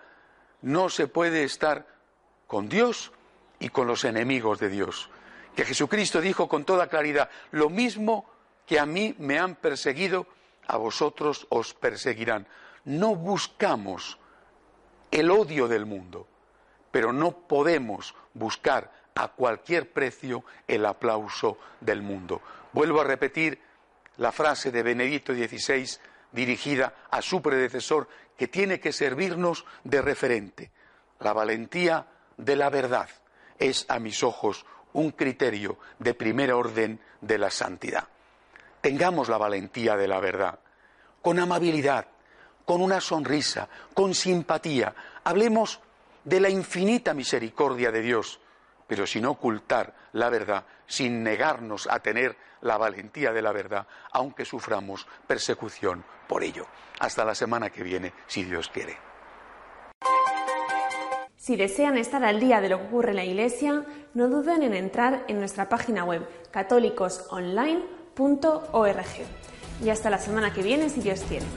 no 0.61 0.89
se 0.89 1.07
puede 1.07 1.43
estar 1.43 1.87
con 2.47 2.69
Dios 2.69 3.11
y 3.59 3.69
con 3.69 3.87
los 3.87 4.03
enemigos 4.03 4.59
de 4.59 4.69
Dios. 4.69 5.09
Que 5.55 5.65
Jesucristo 5.65 6.19
dijo 6.21 6.47
con 6.47 6.65
toda 6.65 6.87
claridad, 6.87 7.29
lo 7.51 7.69
mismo 7.69 8.25
que 8.65 8.79
a 8.79 8.85
mí 8.85 9.15
me 9.19 9.39
han 9.39 9.55
perseguido, 9.55 10.27
a 10.67 10.77
vosotros 10.77 11.47
os 11.49 11.73
perseguirán. 11.73 12.47
No 12.85 13.15
buscamos 13.15 14.17
el 15.11 15.31
odio 15.31 15.67
del 15.67 15.85
mundo, 15.85 16.27
pero 16.91 17.13
no 17.13 17.31
podemos 17.31 18.15
buscar 18.33 18.91
a 19.15 19.27
cualquier 19.29 19.91
precio 19.91 20.43
el 20.67 20.85
aplauso 20.85 21.57
del 21.79 22.01
mundo. 22.01 22.41
Vuelvo 22.71 23.01
a 23.01 23.05
repetir 23.05 23.61
la 24.17 24.31
frase 24.31 24.71
de 24.71 24.83
Benedicto 24.83 25.33
XVI 25.33 25.97
dirigida 26.31 26.93
a 27.09 27.21
su 27.21 27.41
predecesor 27.41 28.07
que 28.37 28.47
tiene 28.47 28.79
que 28.79 28.91
servirnos 28.91 29.65
de 29.83 30.01
referente. 30.01 30.71
La 31.19 31.33
valentía 31.33 32.07
de 32.37 32.55
la 32.55 32.69
verdad 32.69 33.09
es 33.59 33.85
a 33.87 33.99
mis 33.99 34.23
ojos 34.23 34.65
un 34.93 35.11
criterio 35.11 35.77
de 35.99 36.13
primer 36.13 36.51
orden 36.51 36.99
de 37.21 37.37
la 37.37 37.49
santidad. 37.49 38.07
Tengamos 38.81 39.29
la 39.29 39.37
valentía 39.37 39.95
de 39.95 40.07
la 40.07 40.19
verdad, 40.19 40.59
con 41.21 41.39
amabilidad, 41.39 42.07
con 42.65 42.81
una 42.81 43.01
sonrisa, 43.01 43.69
con 43.93 44.13
simpatía. 44.13 44.93
Hablemos 45.23 45.79
de 46.23 46.39
la 46.39 46.49
infinita 46.49 47.13
misericordia 47.13 47.91
de 47.91 48.01
Dios, 48.01 48.39
pero 48.93 49.07
sin 49.07 49.25
ocultar 49.25 49.95
la 50.11 50.29
verdad, 50.29 50.65
sin 50.85 51.23
negarnos 51.23 51.87
a 51.89 52.01
tener 52.01 52.37
la 52.61 52.77
valentía 52.77 53.33
de 53.33 53.41
la 53.41 53.51
verdad, 53.51 53.87
aunque 54.11 54.45
suframos 54.45 55.07
persecución 55.25 56.05
por 56.27 56.43
ello. 56.43 56.67
Hasta 56.99 57.25
la 57.25 57.33
semana 57.33 57.71
que 57.71 57.81
viene, 57.81 58.13
si 58.27 58.43
Dios 58.43 58.69
quiere. 58.69 58.95
Si 61.35 61.55
desean 61.55 61.97
estar 61.97 62.23
al 62.23 62.39
día 62.39 62.61
de 62.61 62.69
lo 62.69 62.77
que 62.77 62.85
ocurre 62.85 63.09
en 63.09 63.15
la 63.15 63.25
Iglesia, 63.25 63.83
no 64.13 64.29
duden 64.29 64.61
en 64.61 64.75
entrar 64.75 65.25
en 65.27 65.39
nuestra 65.39 65.69
página 65.69 66.03
web 66.03 66.29
católicosonline.org. 66.51 69.07
Y 69.83 69.89
hasta 69.89 70.11
la 70.11 70.19
semana 70.19 70.53
que 70.53 70.61
viene, 70.61 70.89
si 70.89 71.01
Dios 71.01 71.25
quiere. 71.27 71.47